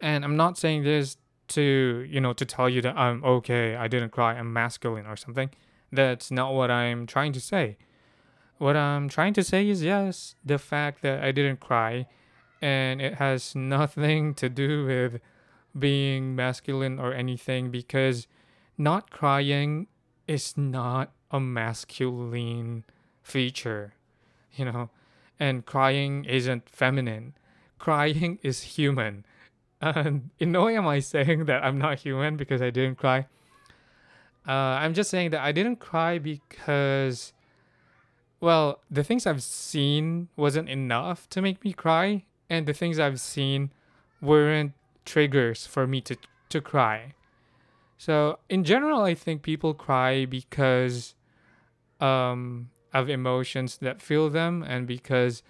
And 0.00 0.24
I'm 0.24 0.36
not 0.36 0.58
saying 0.58 0.82
this 0.82 1.18
to, 1.50 2.04
you 2.10 2.20
know, 2.20 2.32
to 2.32 2.44
tell 2.44 2.68
you 2.68 2.82
that 2.82 2.98
I'm 2.98 3.22
okay, 3.22 3.76
I 3.76 3.86
didn't 3.86 4.10
cry, 4.10 4.34
I'm 4.34 4.52
masculine 4.52 5.06
or 5.06 5.14
something. 5.14 5.50
That's 5.92 6.32
not 6.32 6.52
what 6.52 6.68
I'm 6.68 7.06
trying 7.06 7.32
to 7.34 7.40
say. 7.40 7.76
What 8.58 8.76
I'm 8.76 9.08
trying 9.08 9.34
to 9.34 9.44
say 9.44 9.68
is 9.68 9.84
yes, 9.84 10.34
the 10.44 10.58
fact 10.58 11.00
that 11.02 11.22
I 11.22 11.30
didn't 11.30 11.60
cry 11.60 12.08
and 12.60 13.00
it 13.00 13.14
has 13.18 13.54
nothing 13.54 14.34
to 14.34 14.48
do 14.48 14.86
with 14.86 15.20
being 15.78 16.34
masculine 16.34 16.98
or 16.98 17.14
anything 17.14 17.70
because 17.70 18.26
not 18.76 19.12
crying 19.12 19.86
is 20.26 20.56
not 20.56 21.12
a 21.30 21.38
masculine 21.38 22.82
feature, 23.30 23.94
you 24.54 24.64
know, 24.64 24.90
and 25.38 25.64
crying 25.64 26.24
isn't 26.24 26.68
feminine. 26.68 27.34
Crying 27.78 28.38
is 28.42 28.62
human. 28.76 29.24
And 29.80 30.30
in 30.38 30.52
no 30.52 30.66
way 30.66 30.76
am 30.76 30.86
I 30.86 31.00
saying 31.00 31.46
that 31.46 31.64
I'm 31.64 31.78
not 31.78 32.00
human 32.00 32.36
because 32.36 32.60
I 32.60 32.70
didn't 32.70 32.98
cry. 32.98 33.26
Uh, 34.46 34.52
I'm 34.82 34.94
just 34.94 35.10
saying 35.10 35.30
that 35.30 35.42
I 35.42 35.52
didn't 35.52 35.76
cry 35.76 36.18
because, 36.18 37.32
well, 38.40 38.80
the 38.90 39.04
things 39.04 39.26
I've 39.26 39.42
seen 39.42 40.28
wasn't 40.36 40.68
enough 40.68 41.28
to 41.30 41.42
make 41.42 41.62
me 41.64 41.72
cry, 41.72 42.24
and 42.48 42.66
the 42.66 42.72
things 42.72 42.98
I've 42.98 43.20
seen 43.20 43.70
weren't 44.20 44.72
triggers 45.04 45.66
for 45.66 45.86
me 45.86 46.00
to 46.02 46.16
to 46.48 46.60
cry. 46.60 47.14
So 47.96 48.38
in 48.48 48.64
general, 48.64 49.02
I 49.02 49.14
think 49.14 49.42
people 49.42 49.72
cry 49.74 50.24
because 50.24 51.14
um, 52.00 52.70
of 52.92 53.08
emotions 53.08 53.78
that 53.78 54.02
fill 54.02 54.30
them 54.30 54.62
and 54.62 54.86
because 54.86 55.42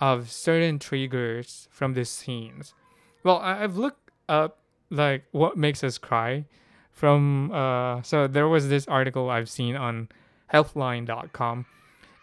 of 0.00 0.30
certain 0.30 0.78
triggers 0.78 1.68
from 1.70 1.94
the 1.94 2.04
scenes. 2.04 2.74
Well, 3.22 3.38
I've 3.38 3.76
looked 3.76 4.10
up 4.28 4.58
like 4.90 5.24
what 5.32 5.56
makes 5.56 5.82
us 5.82 5.98
cry 5.98 6.44
from 6.90 7.50
uh 7.52 8.02
so 8.02 8.26
there 8.26 8.46
was 8.48 8.68
this 8.68 8.86
article 8.86 9.30
I've 9.30 9.48
seen 9.48 9.74
on 9.74 10.10
healthline.com 10.52 11.64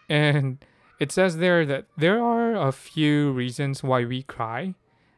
and 0.08 0.64
it 1.00 1.10
says 1.10 1.38
there 1.38 1.66
that 1.66 1.86
there 1.96 2.22
are 2.22 2.54
a 2.54 2.70
few 2.70 3.32
reasons 3.32 3.82
why 3.82 4.04
we 4.04 4.22
cry 4.22 4.74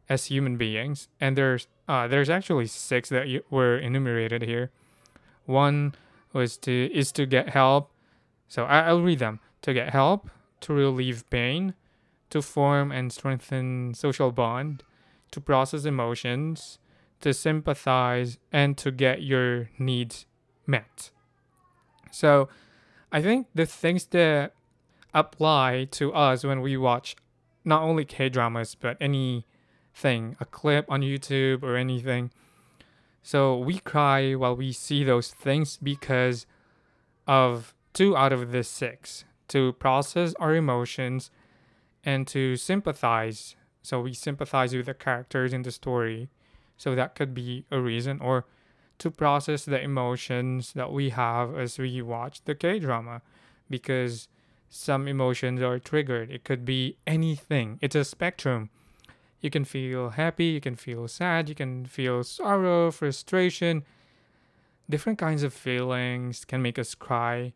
as 0.09 0.27
human 0.27 0.57
beings 0.57 1.09
and 1.21 1.37
there's 1.37 1.67
uh 1.87 2.09
there's 2.09 2.31
actually 2.31 2.67
six 2.67 3.11
that 3.11 3.27
were 3.51 3.77
enumerated 3.77 4.41
here 4.41 4.71
one 5.45 5.95
was 6.33 6.57
to 6.59 6.91
is 6.93 7.13
to 7.13 7.27
get 7.27 7.51
help. 7.51 7.91
So 8.53 8.65
I, 8.65 8.81
I'll 8.81 9.01
read 9.01 9.19
them. 9.19 9.41
To 9.63 9.73
get 9.73 9.95
help, 9.95 10.29
to 10.61 10.75
relieve 10.75 11.25
pain, 11.31 11.73
to 12.29 12.43
form 12.43 12.93
and 12.93 13.11
strengthen 13.11 13.95
social 13.95 14.31
bond, 14.31 14.83
to 15.31 15.41
process 15.41 15.87
emotions, 15.87 16.79
to 17.23 17.33
sympathize, 17.33 18.37
and 18.53 18.77
to 18.77 18.91
get 18.91 19.23
your 19.23 19.71
needs 19.79 20.27
met. 20.67 21.11
So 22.11 22.51
I 23.11 23.23
think 23.23 23.47
the 23.55 23.65
things 23.65 24.05
that 24.09 24.53
apply 25.15 25.89
to 25.93 26.13
us 26.13 26.45
when 26.45 26.61
we 26.61 26.77
watch 26.77 27.17
not 27.65 27.81
only 27.81 28.05
K 28.05 28.29
dramas 28.29 28.75
but 28.75 28.99
anything, 29.01 30.37
a 30.41 30.45
clip 30.45 30.85
on 30.91 31.01
YouTube 31.01 31.63
or 31.63 31.77
anything, 31.77 32.31
So 33.23 33.57
we 33.57 33.79
cry 33.79 34.35
while 34.35 34.57
we 34.57 34.73
see 34.73 35.05
those 35.05 35.31
things 35.31 35.79
because 35.81 36.45
of 37.27 37.73
two 37.93 38.17
out 38.17 38.33
of 38.33 38.53
the 38.53 38.65
six 38.65 39.25
to 39.49 39.73
process 39.75 40.35
our 40.41 40.55
emotions 40.55 41.31
and 42.05 42.27
to 42.29 42.57
sympathize. 42.57 43.57
So 43.83 44.01
we 44.01 44.15
sympathize 44.15 44.75
with 44.75 44.87
the 44.87 44.95
characters 44.95 45.53
in 45.53 45.63
the 45.63 45.71
story. 45.71 46.29
So 46.77 46.95
that 46.95 47.15
could 47.15 47.35
be 47.35 47.65
a 47.71 47.79
reason, 47.79 48.19
or 48.21 48.45
to 48.99 49.11
process 49.11 49.65
the 49.65 49.81
emotions 49.81 50.73
that 50.73 50.93
we 50.93 51.11
have 51.11 51.57
as 51.57 51.79
we 51.79 52.03
watch 52.03 52.43
the 52.45 52.55
K 52.55 52.79
drama 52.79 53.23
because 53.69 54.29
some 54.69 55.07
emotions 55.07 55.61
are 55.63 55.79
triggered. 55.79 56.31
It 56.31 56.45
could 56.45 56.65
be 56.65 56.97
anything, 57.07 57.79
it's 57.83 57.95
a 57.95 58.05
spectrum. 58.05 58.71
You 59.41 59.51
can 59.51 59.65
feel 59.65 60.11
happy, 60.11 60.47
you 60.47 60.61
can 60.61 60.77
feel 60.77 61.09
sad, 61.09 61.49
you 61.49 61.55
can 61.55 61.85
feel 61.85 62.23
sorrow, 62.23 62.91
frustration. 62.91 63.85
Different 64.89 65.19
kinds 65.19 65.43
of 65.43 65.53
feelings 65.53 66.45
can 66.45 66.63
make 66.63 66.79
us 66.79 66.95
cry. 66.95 67.53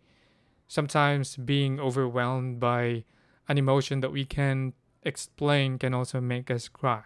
Sometimes 0.68 1.36
being 1.36 1.78
overwhelmed 1.78 2.58
by 2.60 3.04
an 3.48 3.58
emotion 3.58 4.00
that 4.00 4.10
we 4.10 4.24
can 4.24 4.72
explain 5.02 5.78
can 5.78 5.94
also 5.94 6.20
make 6.20 6.50
us 6.50 6.68
cry. 6.68 7.04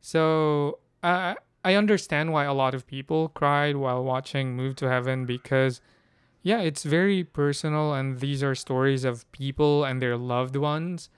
So, 0.00 0.78
I 1.02 1.36
I 1.64 1.74
understand 1.74 2.32
why 2.32 2.44
a 2.44 2.54
lot 2.54 2.76
of 2.76 2.86
people 2.86 3.28
cried 3.28 3.74
while 3.74 4.04
watching 4.04 4.54
Move 4.54 4.76
to 4.76 4.88
Heaven 4.88 5.26
because 5.26 5.80
yeah, 6.42 6.60
it's 6.60 6.84
very 6.84 7.24
personal 7.24 7.92
and 7.92 8.20
these 8.20 8.40
are 8.40 8.54
stories 8.54 9.02
of 9.02 9.30
people 9.32 9.84
and 9.84 10.00
their 10.00 10.16
loved 10.16 10.54
ones. 10.54 11.10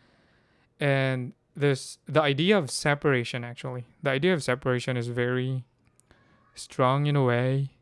And 0.81 1.35
this 1.55 1.99
the 2.07 2.23
idea 2.23 2.57
of 2.57 2.71
separation 2.71 3.45
actually. 3.45 3.85
The 4.03 4.11
idea 4.11 4.33
of 4.33 4.43
separation 4.43 4.97
is 4.97 5.09
very 5.09 5.65
strong 6.55 7.05
in 7.05 7.15
a 7.15 7.23
way. 7.23 7.73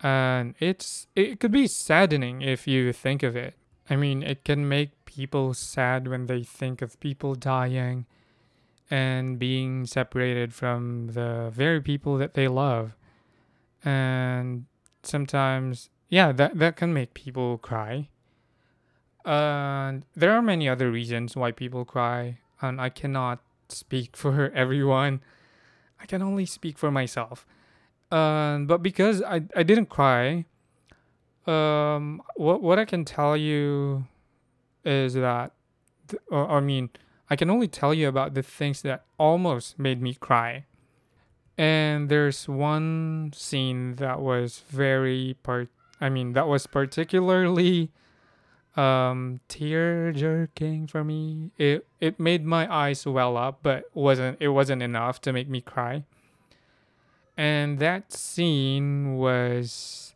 And 0.00 0.54
it's 0.60 1.08
it 1.16 1.40
could 1.40 1.50
be 1.50 1.66
saddening 1.66 2.42
if 2.42 2.66
you 2.66 2.92
think 2.92 3.22
of 3.22 3.34
it. 3.34 3.54
I 3.90 3.96
mean, 3.96 4.22
it 4.22 4.44
can 4.44 4.68
make 4.68 5.04
people 5.04 5.54
sad 5.54 6.08
when 6.08 6.26
they 6.26 6.42
think 6.42 6.82
of 6.82 7.00
people 7.00 7.34
dying 7.34 8.06
and 8.90 9.38
being 9.38 9.86
separated 9.86 10.54
from 10.54 11.08
the 11.08 11.50
very 11.52 11.80
people 11.80 12.16
that 12.18 12.34
they 12.34 12.48
love. 12.48 12.94
And 13.84 14.66
sometimes, 15.02 15.90
yeah, 16.08 16.32
that, 16.32 16.58
that 16.58 16.76
can 16.76 16.92
make 16.92 17.14
people 17.14 17.58
cry. 17.58 18.08
And 19.24 20.04
there 20.14 20.32
are 20.32 20.42
many 20.42 20.68
other 20.68 20.90
reasons 20.90 21.36
why 21.36 21.52
people 21.52 21.84
cry, 21.84 22.38
and 22.62 22.80
I 22.80 22.88
cannot 22.88 23.40
speak 23.68 24.16
for 24.16 24.50
everyone. 24.54 25.22
I 26.00 26.06
can 26.06 26.22
only 26.22 26.46
speak 26.46 26.78
for 26.78 26.90
myself. 26.90 27.46
Um, 28.10 28.66
but 28.66 28.82
because 28.82 29.22
I, 29.22 29.42
I 29.54 29.62
didn't 29.62 29.86
cry, 29.90 30.46
um, 31.46 32.22
what 32.36 32.62
what 32.62 32.78
I 32.78 32.84
can 32.84 33.04
tell 33.04 33.36
you 33.36 34.06
is 34.84 35.14
that, 35.14 35.52
or, 36.30 36.50
I 36.50 36.60
mean, 36.60 36.90
I 37.30 37.36
can 37.36 37.50
only 37.50 37.68
tell 37.68 37.92
you 37.92 38.08
about 38.08 38.34
the 38.34 38.42
things 38.42 38.82
that 38.82 39.04
almost 39.18 39.78
made 39.78 40.00
me 40.00 40.14
cry. 40.14 40.64
And 41.58 42.08
there's 42.08 42.48
one 42.48 43.32
scene 43.34 43.96
that 43.96 44.20
was 44.20 44.62
very 44.68 45.36
part 45.42 45.68
I 46.00 46.08
mean 46.08 46.32
that 46.34 46.46
was 46.46 46.66
particularly 46.66 47.90
um 48.76 49.40
tear 49.48 50.12
jerking 50.12 50.86
for 50.86 51.02
me. 51.02 51.50
It 51.58 51.86
it 52.00 52.20
made 52.20 52.44
my 52.46 52.72
eyes 52.72 53.04
well 53.04 53.36
up, 53.36 53.58
but 53.62 53.84
wasn't 53.92 54.38
it 54.40 54.48
wasn't 54.48 54.82
enough 54.82 55.20
to 55.22 55.32
make 55.32 55.48
me 55.48 55.60
cry. 55.60 56.04
And 57.38 57.78
that 57.78 58.12
scene 58.12 59.14
was 59.14 60.12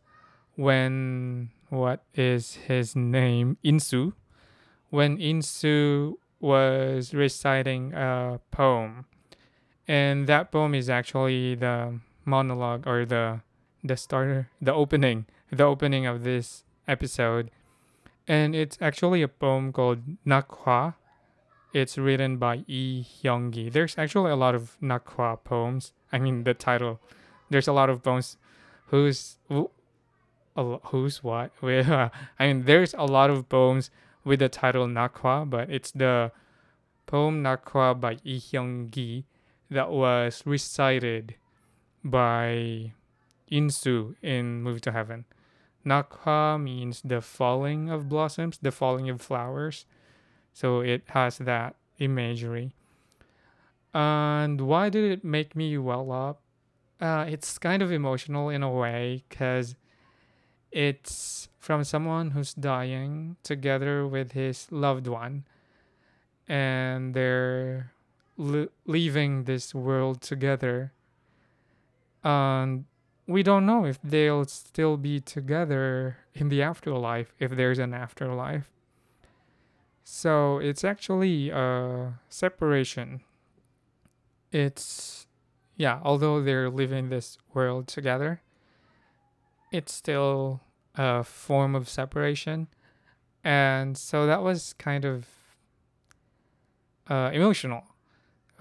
when 0.56 1.50
what 1.68 2.02
is 2.14 2.54
his 2.66 2.96
name? 2.96 3.58
Insu. 3.64 4.12
When 4.90 5.18
Insu 5.18 6.14
was 6.40 7.14
reciting 7.14 7.94
a 7.94 8.40
poem, 8.50 9.06
and 9.86 10.26
that 10.26 10.50
poem 10.50 10.74
is 10.74 10.90
actually 10.90 11.54
the 11.54 12.00
monologue 12.24 12.88
or 12.88 13.06
the 13.06 13.40
the 13.84 13.96
starter, 13.96 14.50
the 14.60 14.74
opening, 14.74 15.26
the 15.50 15.62
opening 15.62 16.06
of 16.06 16.24
this 16.24 16.64
episode, 16.88 17.50
and 18.26 18.54
it's 18.54 18.76
actually 18.80 19.22
a 19.22 19.28
poem 19.28 19.72
called 19.72 20.00
Nakwa. 20.26 20.94
It's 21.72 21.96
written 21.96 22.36
by 22.36 22.64
Lee 22.68 23.06
Hyung-gi. 23.06 23.70
There's 23.70 23.96
actually 23.96 24.30
a 24.30 24.36
lot 24.36 24.54
of 24.54 24.76
Nakwa 24.82 25.42
poems. 25.42 25.92
I 26.12 26.18
mean, 26.18 26.44
the 26.44 26.54
title. 26.54 27.00
There's 27.50 27.68
a 27.68 27.72
lot 27.72 27.90
of 27.90 28.02
poems 28.02 28.36
whose 28.86 29.38
who's 30.54 31.24
what. 31.24 31.52
I 31.62 32.10
mean, 32.40 32.64
there's 32.64 32.94
a 32.94 33.04
lot 33.04 33.30
of 33.30 33.48
poems 33.48 33.90
with 34.24 34.40
the 34.40 34.48
title 34.48 34.86
Nakwa, 34.86 35.48
but 35.48 35.70
it's 35.70 35.90
the 35.92 36.32
poem 37.06 37.42
Nakwa 37.42 37.98
by 37.98 38.18
Lee 38.24 38.40
Hyung-gi 38.40 39.24
that 39.70 39.90
was 39.90 40.42
recited 40.44 41.36
by 42.04 42.92
Insu 43.50 44.14
in 44.22 44.62
Move 44.62 44.80
to 44.82 44.92
Heaven. 44.92 45.24
Nakwa 45.84 46.62
means 46.62 47.02
the 47.04 47.20
falling 47.20 47.90
of 47.90 48.08
blossoms, 48.08 48.58
the 48.60 48.70
falling 48.70 49.10
of 49.10 49.20
flowers. 49.20 49.86
So 50.52 50.80
it 50.80 51.02
has 51.08 51.38
that 51.38 51.76
imagery. 51.98 52.74
And 53.94 54.60
why 54.62 54.88
did 54.88 55.10
it 55.10 55.24
make 55.24 55.54
me 55.54 55.76
well 55.78 56.10
up? 56.10 56.40
Uh, 57.00 57.26
it's 57.28 57.58
kind 57.58 57.82
of 57.82 57.90
emotional 57.92 58.48
in 58.48 58.62
a 58.62 58.70
way 58.70 59.24
because 59.28 59.74
it's 60.70 61.48
from 61.58 61.84
someone 61.84 62.30
who's 62.30 62.54
dying 62.54 63.36
together 63.42 64.06
with 64.06 64.32
his 64.32 64.66
loved 64.70 65.06
one, 65.06 65.44
and 66.48 67.14
they're 67.14 67.92
li- 68.36 68.68
leaving 68.86 69.44
this 69.44 69.74
world 69.74 70.22
together. 70.22 70.92
And 72.24 72.84
we 73.26 73.42
don't 73.42 73.66
know 73.66 73.84
if 73.84 73.98
they'll 74.02 74.44
still 74.46 74.96
be 74.96 75.20
together 75.20 76.18
in 76.34 76.48
the 76.48 76.62
afterlife, 76.62 77.32
if 77.38 77.52
there's 77.52 77.78
an 77.78 77.92
afterlife. 77.94 78.70
So 80.04 80.58
it's 80.58 80.84
actually 80.84 81.50
a 81.50 82.14
separation. 82.28 83.20
It's, 84.52 85.26
yeah, 85.76 86.00
although 86.04 86.42
they're 86.42 86.70
living 86.70 87.08
this 87.08 87.38
world 87.54 87.88
together, 87.88 88.42
it's 89.72 89.92
still 89.92 90.60
a 90.94 91.24
form 91.24 91.74
of 91.74 91.88
separation. 91.88 92.68
And 93.42 93.96
so 93.96 94.26
that 94.26 94.42
was 94.42 94.74
kind 94.74 95.04
of 95.04 95.26
uh, 97.08 97.30
emotional, 97.32 97.82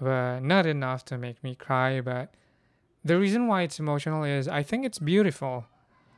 but 0.00 0.40
not 0.40 0.66
enough 0.66 1.04
to 1.06 1.18
make 1.18 1.44
me 1.44 1.54
cry. 1.54 2.00
But 2.00 2.34
the 3.04 3.18
reason 3.18 3.46
why 3.46 3.62
it's 3.62 3.78
emotional 3.78 4.24
is 4.24 4.48
I 4.48 4.62
think 4.62 4.84
it's 4.84 4.98
beautiful. 4.98 5.66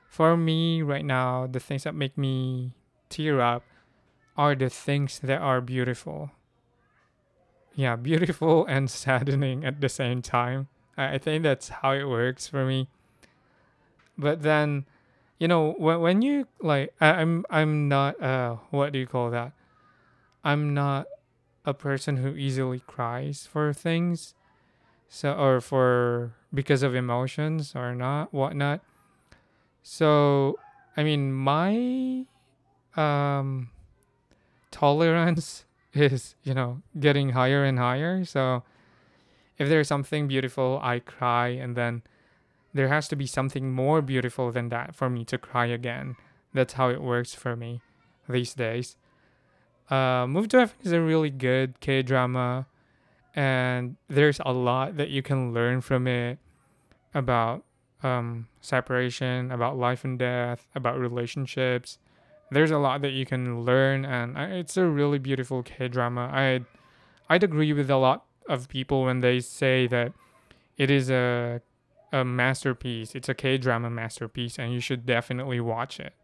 For 0.09 0.37
me, 0.37 0.81
right 0.81 1.05
now, 1.05 1.49
the 1.49 1.59
things 1.59 1.83
that 1.83 1.95
make 1.95 2.17
me 2.17 2.77
tear 3.09 3.41
up 3.41 3.65
are 4.37 4.55
the 4.55 4.71
things 4.71 5.19
that 5.19 5.41
are 5.41 5.61
beautiful. 5.61 6.31
Yeah, 7.75 7.97
beautiful 7.97 8.67
and 8.69 8.91
saddening 8.91 9.65
at 9.65 9.81
the 9.81 9.89
same 9.89 10.23
time. 10.23 10.69
I 10.97 11.19
think 11.19 11.43
that's 11.43 11.69
how 11.69 11.93
it 11.93 12.05
works 12.05 12.47
for 12.47 12.65
me. 12.65 12.89
But 14.17 14.43
then, 14.43 14.85
you 15.39 15.49
know, 15.49 15.73
when 15.77 16.01
when 16.01 16.23
you 16.23 16.47
like, 16.61 16.95
I, 17.01 17.09
I'm 17.21 17.45
I'm 17.51 17.89
not 17.89 18.21
uh, 18.23 18.57
what 18.71 18.93
do 18.93 18.99
you 19.01 19.07
call 19.07 19.31
that? 19.31 19.53
I'm 20.45 20.73
not 20.75 21.07
a 21.65 21.75
person 21.75 22.19
who 22.19 22.37
easily 22.37 22.81
cries 22.87 23.49
for 23.51 23.73
things, 23.73 24.35
so 25.09 25.33
or 25.35 25.61
for 25.61 26.35
because 26.53 26.83
of 26.85 26.95
emotions 26.95 27.75
or 27.75 27.95
not 27.95 28.33
whatnot. 28.33 28.81
So, 29.83 30.59
I 30.97 31.03
mean, 31.03 31.33
my 31.33 32.27
um 32.97 33.71
tolerance 34.71 35.64
is 35.95 36.35
you 36.43 36.55
know 36.55 36.83
getting 36.99 37.31
higher 37.31 37.65
and 37.65 37.79
higher. 37.79 38.25
So, 38.25 38.63
if 39.59 39.69
there's 39.69 39.89
something 39.89 40.29
beautiful, 40.29 40.81
I 40.83 40.99
cry, 41.01 41.49
and 41.49 41.77
then 41.77 42.03
there 42.73 42.89
has 42.89 43.09
to 43.09 43.17
be 43.17 43.27
something 43.27 43.73
more 43.73 44.03
beautiful 44.03 44.51
than 44.51 44.69
that 44.71 44.95
for 44.95 45.09
me 45.09 45.25
to 45.27 45.39
cry 45.39 45.67
again. 45.67 46.17
That's 46.53 46.75
how 46.75 46.91
it 46.91 47.03
works 47.03 47.35
for 47.35 47.57
me 47.57 47.81
these 48.29 48.55
days. 48.55 48.97
Uh, 49.91 50.27
Move 50.27 50.49
to 50.49 50.59
Heaven 50.61 50.77
is 50.83 50.93
a 50.93 51.01
really 51.01 51.31
good 51.31 51.81
K 51.81 52.03
drama, 52.03 52.67
and 53.35 53.97
there's 54.09 54.41
a 54.45 54.53
lot 54.53 54.97
that 54.97 55.11
you 55.11 55.23
can 55.23 55.53
learn 55.53 55.81
from 55.81 56.07
it 56.07 56.39
about 57.15 57.65
um, 58.03 58.49
separation, 58.61 59.51
about 59.51 59.77
life 59.77 60.05
and 60.05 60.19
death, 60.19 60.67
about 60.75 60.99
relationships. 60.99 61.99
There's 62.51 62.71
a 62.71 62.79
lot 62.79 63.03
that 63.03 63.13
you 63.13 63.27
can 63.27 63.63
learn, 63.65 64.05
and 64.05 64.37
it's 64.37 64.77
a 64.77 64.87
really 64.87 65.19
beautiful 65.19 65.63
K 65.63 65.89
drama. 65.89 66.31
I'd 66.33 66.65
I'd 67.29 67.43
agree 67.43 67.73
with 67.73 67.91
a 67.91 67.97
lot 67.97 68.25
of 68.49 68.69
people 68.69 69.05
when 69.05 69.21
they 69.21 69.41
say 69.41 69.87
that 69.89 70.13
it 70.77 70.91
is 70.91 71.11
a 71.11 71.63
a 72.13 72.25
masterpiece. 72.25 73.15
It's 73.15 73.29
a 73.29 73.35
K 73.35 73.59
drama 73.59 73.91
masterpiece, 73.91 74.59
and 74.59 74.73
you 74.73 74.81
should 74.81 75.05
definitely 75.05 75.61
watch 75.61 75.99
it. 75.99 76.15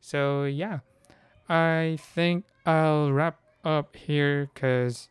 So, 0.00 0.44
yeah, 0.44 0.80
I 1.48 1.98
think 2.00 2.44
I'll 2.64 3.12
wrap 3.12 3.40
up 3.64 3.96
here 3.96 4.50
because, 4.52 5.08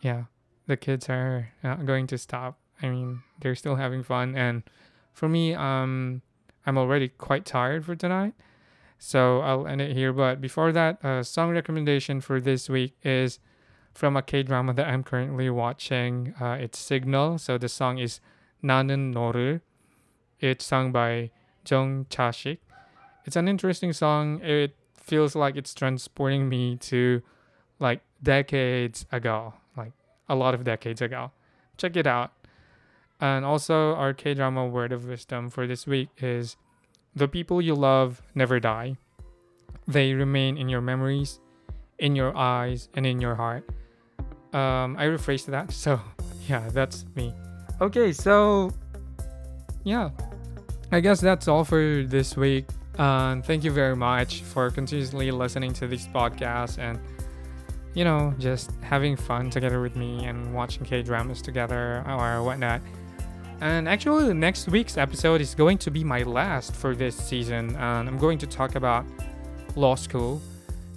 yeah, 0.00 0.24
the 0.66 0.76
kids 0.76 1.08
are 1.08 1.50
not 1.62 1.86
going 1.86 2.06
to 2.08 2.18
stop. 2.18 2.58
I 2.80 2.88
mean, 2.88 3.22
they're 3.40 3.54
still 3.54 3.76
having 3.76 4.02
fun. 4.02 4.34
And 4.36 4.62
for 5.12 5.28
me, 5.28 5.54
um, 5.54 6.22
I'm 6.66 6.78
already 6.78 7.08
quite 7.08 7.44
tired 7.44 7.84
for 7.84 7.94
tonight. 7.94 8.34
So 9.01 9.41
I'll 9.41 9.67
end 9.67 9.81
it 9.81 9.95
here. 9.95 10.11
But 10.13 10.41
before 10.41 10.71
that, 10.71 11.03
a 11.03 11.23
song 11.23 11.51
recommendation 11.51 12.21
for 12.21 12.39
this 12.39 12.69
week 12.69 12.95
is 13.03 13.39
from 13.93 14.15
a 14.15 14.21
K 14.21 14.43
drama 14.43 14.73
that 14.73 14.87
I'm 14.87 15.03
currently 15.03 15.49
watching. 15.49 16.33
Uh, 16.39 16.57
it's 16.59 16.79
Signal. 16.79 17.37
So 17.37 17.57
the 17.57 17.69
song 17.69 17.97
is 17.97 18.19
나는 18.63 19.13
너를. 19.13 19.61
It's 20.39 20.65
sung 20.65 20.91
by 20.91 21.31
Jung 21.67 22.05
Chashik. 22.09 22.59
It's 23.25 23.35
an 23.35 23.47
interesting 23.47 23.93
song. 23.93 24.39
It 24.41 24.75
feels 24.95 25.35
like 25.35 25.55
it's 25.55 25.73
transporting 25.73 26.49
me 26.49 26.77
to 26.77 27.21
like 27.79 28.01
decades 28.21 29.05
ago, 29.11 29.53
like 29.75 29.93
a 30.29 30.35
lot 30.35 30.53
of 30.53 30.63
decades 30.63 31.01
ago. 31.01 31.31
Check 31.77 31.95
it 31.95 32.07
out. 32.07 32.31
And 33.19 33.45
also, 33.45 33.95
our 33.95 34.13
K 34.13 34.33
drama 34.33 34.67
word 34.67 34.91
of 34.91 35.05
wisdom 35.05 35.49
for 35.49 35.65
this 35.65 35.87
week 35.87 36.09
is 36.19 36.55
the 37.14 37.28
people 37.28 37.60
you 37.60 37.74
love 37.74 38.22
never 38.34 38.58
die. 38.58 38.96
They 39.86 40.14
remain 40.14 40.56
in 40.56 40.68
your 40.68 40.80
memories, 40.80 41.40
in 41.98 42.16
your 42.16 42.36
eyes, 42.36 42.88
and 42.94 43.04
in 43.06 43.20
your 43.20 43.34
heart. 43.34 43.68
Um, 44.52 44.96
I 44.96 45.06
rephrased 45.06 45.46
that. 45.46 45.72
So, 45.72 46.00
yeah, 46.48 46.68
that's 46.70 47.04
me. 47.14 47.34
Okay, 47.80 48.12
so, 48.12 48.72
yeah, 49.84 50.10
I 50.90 51.00
guess 51.00 51.20
that's 51.20 51.48
all 51.48 51.64
for 51.64 52.04
this 52.06 52.36
week. 52.36 52.66
Um, 52.98 53.42
thank 53.42 53.64
you 53.64 53.70
very 53.70 53.96
much 53.96 54.42
for 54.42 54.70
continuously 54.70 55.30
listening 55.30 55.72
to 55.74 55.86
this 55.86 56.06
podcast 56.06 56.78
and, 56.78 56.98
you 57.94 58.04
know, 58.04 58.34
just 58.38 58.70
having 58.82 59.16
fun 59.16 59.50
together 59.50 59.80
with 59.80 59.96
me 59.96 60.24
and 60.24 60.54
watching 60.54 60.84
K 60.84 61.02
dramas 61.02 61.40
together 61.40 62.04
or 62.06 62.42
whatnot. 62.42 62.82
And 63.61 63.89
actually, 63.89 64.33
next 64.33 64.67
week's 64.67 64.97
episode 64.97 65.41
is 65.41 65.55
going 65.55 65.79
to 65.79 65.91
be 65.91 66.03
my 66.03 66.23
last 66.23 66.75
for 66.75 66.95
this 66.95 67.15
season. 67.15 67.75
And 67.75 68.07
I'm 68.07 68.17
going 68.17 68.37
to 68.39 68.47
talk 68.47 68.75
about 68.75 69.05
law 69.75 69.95
school. 69.95 70.41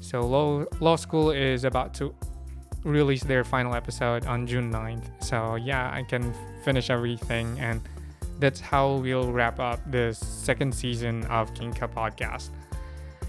So, 0.01 0.27
law, 0.27 0.64
law 0.81 0.97
school 0.97 1.31
is 1.31 1.64
about 1.64 1.95
to 1.95 2.14
release 2.85 3.23
their 3.23 3.45
final 3.45 3.75
episode 3.75 4.27
on 4.27 4.47
June 4.47 4.71
9th. 4.73 5.05
So, 5.23 5.57
yeah, 5.57 5.91
I 5.93 6.03
can 6.03 6.35
finish 6.64 6.91
everything 6.91 7.59
and 7.61 7.81
that's 8.41 8.61
how 8.61 8.95
we'll 8.95 9.31
wrap 9.31 9.61
up 9.61 9.79
the 9.91 10.14
second 10.14 10.75
season 10.75 11.25
of 11.27 11.53
Kinka 11.55 11.89
podcast. 11.89 12.51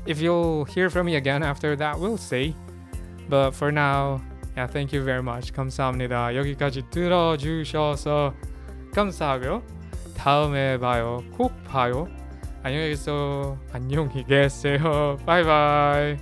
If 0.06 0.22
you'll 0.22 0.66
hear 0.66 0.90
from 0.90 1.06
me 1.06 1.18
again 1.18 1.44
after 1.44 1.76
that, 1.76 2.00
we'll 2.00 2.18
see. 2.18 2.56
But 3.30 3.52
for 3.52 3.72
now, 3.72 4.22
yeah, 4.56 4.68
thank 4.68 4.92
you 4.92 5.04
very 5.04 5.22
much. 5.22 5.54
감사합니다. 5.54 6.36
여기까지 6.36 6.84
들어주셔서 6.90 8.34
감사하고요. 8.97 9.63
다음에 10.17 10.79
봐요. 10.79 11.23
꼭 11.37 11.53
봐요. 11.65 12.09
안녕히 12.63 12.89
계세요. 12.89 13.59
안녕히 13.71 14.25
계세요. 14.25 15.19
바이바이. 15.27 16.17